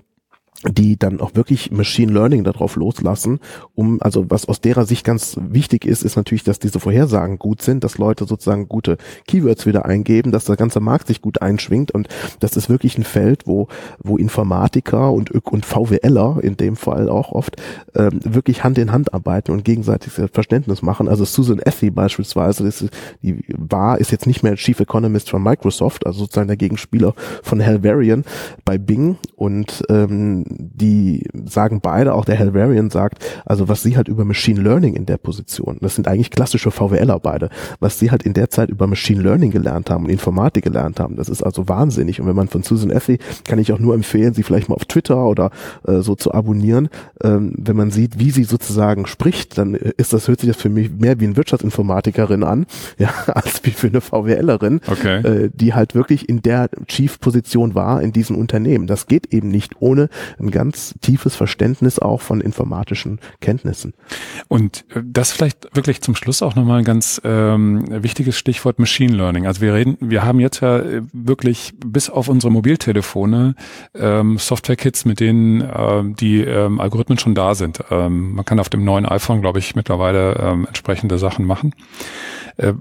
[0.65, 3.41] die dann auch wirklich Machine Learning darauf loslassen,
[3.75, 7.63] um, also was aus derer Sicht ganz wichtig ist, ist natürlich, dass diese Vorhersagen gut
[7.63, 11.93] sind, dass Leute sozusagen gute Keywords wieder eingeben, dass der ganze Markt sich gut einschwingt
[11.93, 12.09] und
[12.41, 13.69] das ist wirklich ein Feld, wo,
[14.03, 17.57] wo Informatiker und, und VWLer in dem Fall auch oft
[17.95, 21.09] ähm, wirklich Hand in Hand arbeiten und gegenseitig Verständnis machen.
[21.09, 22.89] Also Susan Effie beispielsweise, ist,
[23.23, 27.61] die war, ist jetzt nicht mehr Chief Economist von Microsoft, also sozusagen der Gegenspieler von
[27.61, 28.25] Helvarian
[28.67, 34.09] bei Bing und ähm, die sagen beide, auch der Helvarian sagt, also was sie halt
[34.09, 38.23] über Machine Learning in der Position, das sind eigentlich klassische VWLer beide, was sie halt
[38.23, 41.69] in der Zeit über Machine Learning gelernt haben und Informatik gelernt haben, das ist also
[41.69, 42.21] wahnsinnig.
[42.21, 44.85] Und wenn man von Susan Effie, kann ich auch nur empfehlen, sie vielleicht mal auf
[44.85, 45.51] Twitter oder
[45.87, 46.89] äh, so zu abonnieren.
[47.23, 50.69] Ähm, wenn man sieht, wie sie sozusagen spricht, dann ist das, hört sich das für
[50.69, 52.67] mich mehr wie eine Wirtschaftsinformatikerin an,
[52.99, 55.19] ja, als wie für eine VWLerin, okay.
[55.21, 58.87] äh, die halt wirklich in der Chief-Position war in diesem Unternehmen.
[58.87, 60.09] Das geht eben nicht ohne
[60.41, 63.95] ein ganz tiefes Verständnis auch von informatischen Kenntnissen.
[64.49, 69.15] Und äh, das vielleicht wirklich zum Schluss auch nochmal ein ganz ähm, wichtiges Stichwort Machine
[69.15, 69.47] Learning.
[69.47, 73.55] Also wir reden, wir haben jetzt ja äh, wirklich bis auf unsere Mobiltelefone
[73.95, 77.81] ähm, Software-Kits, mit denen äh, die ähm, Algorithmen schon da sind.
[77.91, 81.75] Ähm, man kann auf dem neuen iPhone, glaube ich, mittlerweile ähm, entsprechende Sachen machen.
[82.57, 82.75] Äh,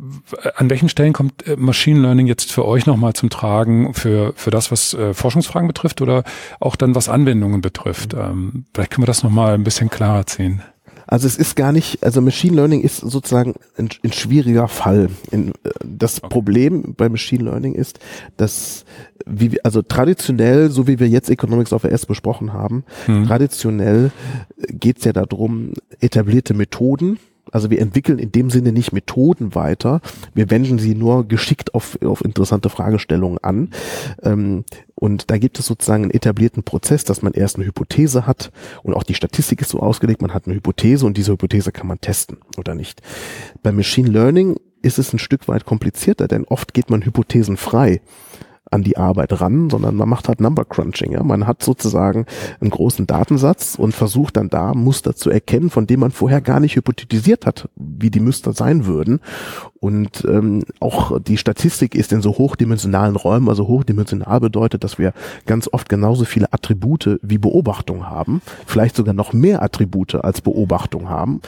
[0.55, 4.51] an welchen Stellen kommt äh, Machine Learning jetzt für euch nochmal zum Tragen für, für
[4.51, 6.24] das, was äh, Forschungsfragen betrifft oder
[6.60, 8.14] auch dann was Anwendungen betrifft?
[8.14, 10.62] Ähm, vielleicht können wir das nochmal ein bisschen klarer ziehen.
[11.12, 15.10] Also es ist gar nicht, also Machine Learning ist sozusagen ein, ein schwieriger Fall.
[15.32, 16.30] In, das okay.
[16.30, 17.97] Problem bei Machine Learning ist,
[18.38, 18.86] dass
[19.26, 23.26] wie wir, also traditionell, so wie wir jetzt Economics of AS besprochen haben, hm.
[23.26, 24.12] traditionell
[24.68, 27.18] geht es ja darum, etablierte Methoden
[27.52, 30.02] also wir entwickeln in dem Sinne nicht Methoden weiter,
[30.34, 33.72] wir wenden sie nur geschickt auf, auf interessante Fragestellungen an.
[34.24, 34.66] Ähm,
[35.00, 38.52] und da gibt es sozusagen einen etablierten Prozess, dass man erst eine Hypothese hat
[38.84, 41.88] und auch die Statistik ist so ausgelegt, man hat eine Hypothese und diese Hypothese kann
[41.88, 43.02] man testen oder nicht.
[43.64, 48.02] Bei Machine Learning ist es ein Stück weit komplizierter, denn oft geht man Hypothesen frei
[48.72, 51.11] an die Arbeit ran, sondern man macht halt Number Crunching.
[51.11, 51.24] Ja?
[51.24, 52.26] Man hat sozusagen
[52.61, 56.59] einen großen Datensatz und versucht dann da Muster zu erkennen, von denen man vorher gar
[56.59, 59.20] nicht hypothetisiert hat, wie die Muster sein würden.
[59.80, 65.13] Und ähm, auch die Statistik ist in so hochdimensionalen Räumen, also hochdimensional bedeutet, dass wir
[65.45, 71.09] ganz oft genauso viele Attribute wie Beobachtung haben, vielleicht sogar noch mehr Attribute als Beobachtung
[71.09, 71.41] haben.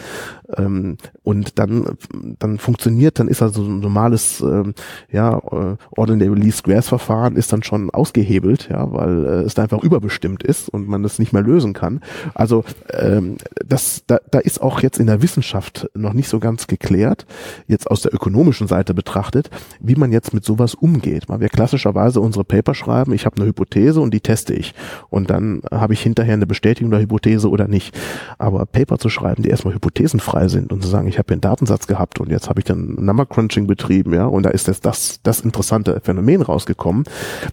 [0.58, 1.98] Ähm, und dann,
[2.40, 4.74] dann funktioniert, dann ist also ein normales ähm,
[5.12, 9.64] ja, äh, Ordinary Least Squares Verfahren ist dann schon ausgehebelt, ja, weil äh, es da
[9.64, 12.02] einfach überbestimmt ist und man das nicht mehr lösen kann.
[12.34, 16.68] Also ähm, das, da, da ist auch jetzt in der Wissenschaft noch nicht so ganz
[16.68, 17.26] geklärt,
[17.68, 19.50] jetzt aus der ökonomischen Seite betrachtet,
[19.80, 21.28] wie man jetzt mit sowas umgeht.
[21.28, 24.74] Weil wir klassischerweise unsere Paper schreiben, ich habe eine Hypothese und die teste ich.
[25.10, 27.98] Und dann habe ich hinterher eine Bestätigung der Hypothese oder nicht.
[28.38, 31.42] Aber Paper zu schreiben, die erstmal hypothesenfrei sind und zu sagen, ich habe hier einen
[31.42, 34.86] Datensatz gehabt und jetzt habe ich dann Number Crunching betrieben, ja, und da ist jetzt
[34.86, 37.01] das, das interessante Phänomen rausgekommen.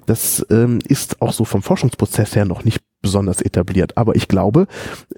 [0.06, 3.96] Das ähm, ist auch so vom Forschungsprozess her noch nicht besonders etabliert.
[3.96, 4.66] Aber ich glaube,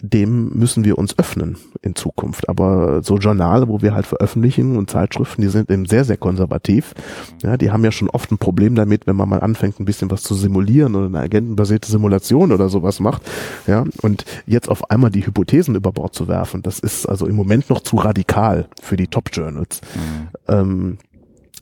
[0.01, 2.49] dem müssen wir uns öffnen in Zukunft.
[2.49, 6.95] Aber so Journale, wo wir halt veröffentlichen und Zeitschriften, die sind eben sehr, sehr konservativ.
[7.43, 10.11] Ja, die haben ja schon oft ein Problem damit, wenn man mal anfängt, ein bisschen
[10.11, 13.22] was zu simulieren oder eine agentenbasierte Simulation oder sowas macht.
[13.66, 17.37] Ja, und jetzt auf einmal die Hypothesen über Bord zu werfen, das ist also im
[17.37, 19.81] Moment noch zu radikal für die Top Journals.
[19.95, 20.28] Mhm.
[20.49, 20.99] Ähm,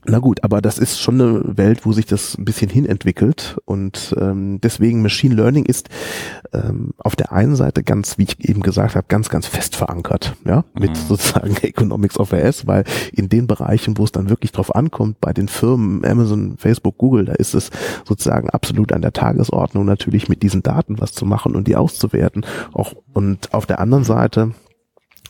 [0.07, 4.15] na gut, aber das ist schon eine Welt, wo sich das ein bisschen hinentwickelt und
[4.19, 5.89] ähm, deswegen Machine Learning ist
[6.53, 10.37] ähm, auf der einen Seite ganz, wie ich eben gesagt habe, ganz, ganz fest verankert,
[10.47, 10.95] ja, mit mhm.
[10.95, 15.33] sozusagen Economics of AS, weil in den Bereichen, wo es dann wirklich drauf ankommt, bei
[15.33, 17.71] den Firmen Amazon, Facebook, Google, da ist es
[18.07, 22.47] sozusagen absolut an der Tagesordnung natürlich mit diesen Daten was zu machen und die auszuwerten.
[22.73, 24.53] Auch und auf der anderen Seite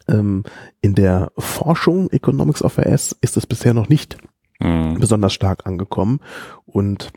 [0.08, 0.44] ähm,
[0.80, 4.18] in der Forschung Economics of AS ist es bisher noch nicht
[4.58, 4.98] mhm.
[4.98, 6.20] besonders stark angekommen.
[6.66, 7.12] Und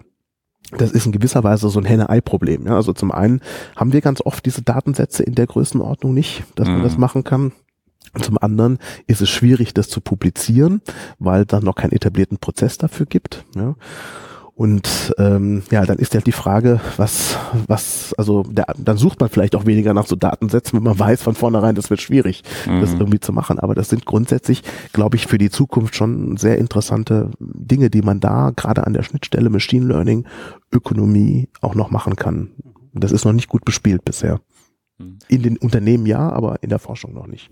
[0.72, 2.66] das ist in gewisser Weise so ein Henne-Ei-Problem.
[2.68, 2.76] Ja?
[2.76, 3.42] Also zum einen
[3.76, 6.76] haben wir ganz oft diese Datensätze in der Größenordnung nicht, dass mhm.
[6.76, 7.02] man das mhm.
[7.02, 7.52] machen kann.
[8.14, 10.82] Und zum anderen ist es schwierig, das zu publizieren,
[11.20, 13.46] weil dann noch keinen etablierten Prozess dafür gibt.
[13.56, 13.76] Ja?
[14.54, 17.38] Und ähm, ja, dann ist halt die Frage, was,
[17.68, 21.24] was, also der, dann sucht man vielleicht auch weniger nach so Datensätzen, wenn man weiß
[21.24, 22.82] von vornherein, das wird schwierig, mhm.
[22.82, 23.60] das irgendwie zu machen.
[23.60, 28.20] Aber das sind grundsätzlich, glaube ich, für die Zukunft schon sehr interessante Dinge, die man
[28.20, 30.26] da gerade an der Schnittstelle Machine Learning,
[30.72, 32.52] Ökonomie auch noch machen kann.
[32.94, 34.42] Das ist noch nicht gut bespielt bisher.
[35.00, 35.20] Mhm.
[35.28, 37.50] In den Unternehmen ja, aber in der Forschung noch nicht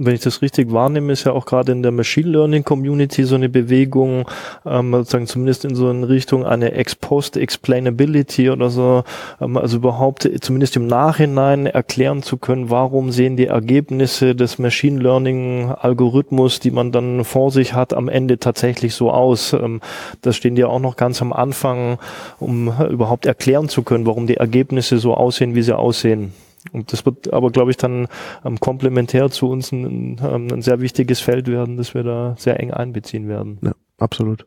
[0.00, 3.34] wenn ich das richtig wahrnehme, ist ja auch gerade in der Machine Learning Community so
[3.34, 4.28] eine Bewegung,
[4.64, 9.02] ähm, sozusagen zumindest in so eine Richtung eine Ex-Post Explainability oder so,
[9.40, 15.00] ähm, also überhaupt zumindest im Nachhinein erklären zu können, warum sehen die Ergebnisse des Machine
[15.00, 19.52] Learning Algorithmus, die man dann vor sich hat, am Ende tatsächlich so aus.
[19.52, 19.80] Ähm,
[20.22, 21.98] das stehen ja auch noch ganz am Anfang,
[22.38, 26.32] um überhaupt erklären zu können, warum die Ergebnisse so aussehen, wie sie aussehen.
[26.72, 28.08] Und das wird aber, glaube ich, dann
[28.44, 32.60] ähm, komplementär zu uns ein, ähm, ein, sehr wichtiges Feld werden, das wir da sehr
[32.60, 33.58] eng einbeziehen werden.
[33.62, 34.46] Ja, absolut.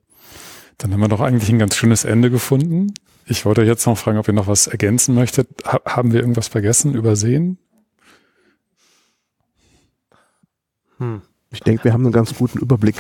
[0.78, 2.94] Dann haben wir doch eigentlich ein ganz schönes Ende gefunden.
[3.26, 5.48] Ich wollte jetzt noch fragen, ob ihr noch was ergänzen möchtet.
[5.66, 7.60] Ha haben wir irgendwas vergessen, übersehen?
[10.98, 11.22] Hm.
[11.54, 12.96] Ich denke, wir haben einen ganz guten Überblick.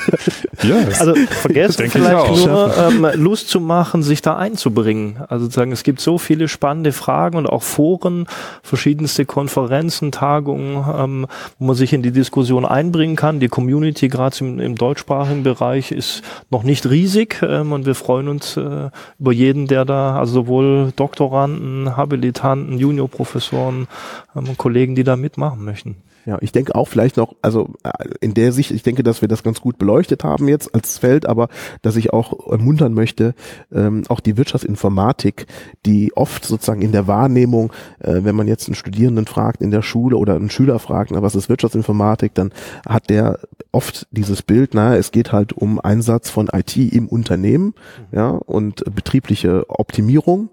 [0.62, 5.18] ja, also vergessen vielleicht nur ähm, Lust zu machen, sich da einzubringen.
[5.28, 8.26] Also sagen, es gibt so viele spannende Fragen und auch Foren,
[8.62, 11.26] verschiedenste Konferenzen, Tagungen, ähm,
[11.58, 13.40] wo man sich in die Diskussion einbringen kann.
[13.40, 18.28] Die Community gerade im, im, deutschsprachigen Bereich ist noch nicht riesig ähm, und wir freuen
[18.28, 18.88] uns äh,
[19.18, 23.86] über jeden, der da, also sowohl Doktoranden, Habilitanten, Juniorprofessoren,
[24.34, 25.96] ähm, Kollegen, die da mitmachen möchten.
[26.24, 29.28] Ja, ich denke auch vielleicht noch, also äh, in der Sicht, ich denke, dass wir
[29.28, 31.48] das ganz gut beleuchtet haben jetzt als Feld, aber
[31.82, 33.34] dass ich auch ermuntern möchte,
[33.72, 35.46] ähm, auch die Wirtschaftsinformatik,
[35.84, 39.82] die oft sozusagen in der Wahrnehmung, äh, wenn man jetzt einen Studierenden fragt in der
[39.82, 42.52] Schule oder einen Schüler fragt, na, was ist Wirtschaftsinformatik, dann
[42.86, 43.40] hat der
[43.72, 47.74] oft dieses Bild, na, es geht halt um Einsatz von IT im Unternehmen,
[48.12, 50.50] ja, und betriebliche Optimierung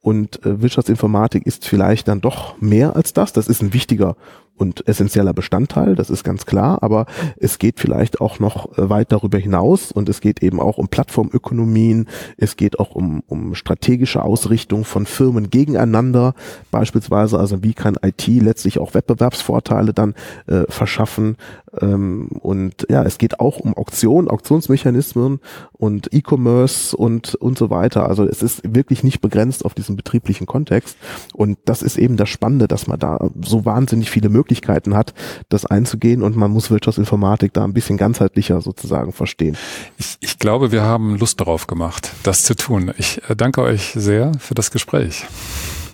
[0.00, 3.32] und äh, Wirtschaftsinformatik ist vielleicht dann doch mehr als das.
[3.32, 4.16] Das ist ein wichtiger
[4.58, 7.06] und essentieller Bestandteil, das ist ganz klar, aber
[7.38, 10.88] es geht vielleicht auch noch äh, weit darüber hinaus und es geht eben auch um
[10.88, 16.34] Plattformökonomien, es geht auch um, um strategische Ausrichtung von Firmen gegeneinander,
[16.70, 20.14] beispielsweise, also wie kann IT letztlich auch Wettbewerbsvorteile dann
[20.46, 21.36] äh, verschaffen
[21.80, 25.40] ähm, und ja, es geht auch um Auktion, Auktionsmechanismen
[25.72, 30.46] und E-Commerce und, und so weiter, also es ist wirklich nicht begrenzt auf diesen betrieblichen
[30.46, 30.96] Kontext
[31.34, 35.14] und das ist eben das Spannende, dass man da so wahnsinnig viele Möglichkeiten hat,
[35.48, 39.56] das einzugehen und man muss Wirtschaftsinformatik da ein bisschen ganzheitlicher sozusagen verstehen.
[39.98, 42.92] Ich, ich glaube, wir haben Lust darauf gemacht, das zu tun.
[42.98, 45.26] Ich äh, danke euch sehr für das Gespräch.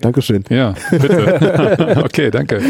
[0.01, 0.45] Dankeschön.
[0.51, 2.03] Ja, bitte.
[2.05, 2.61] okay, danke.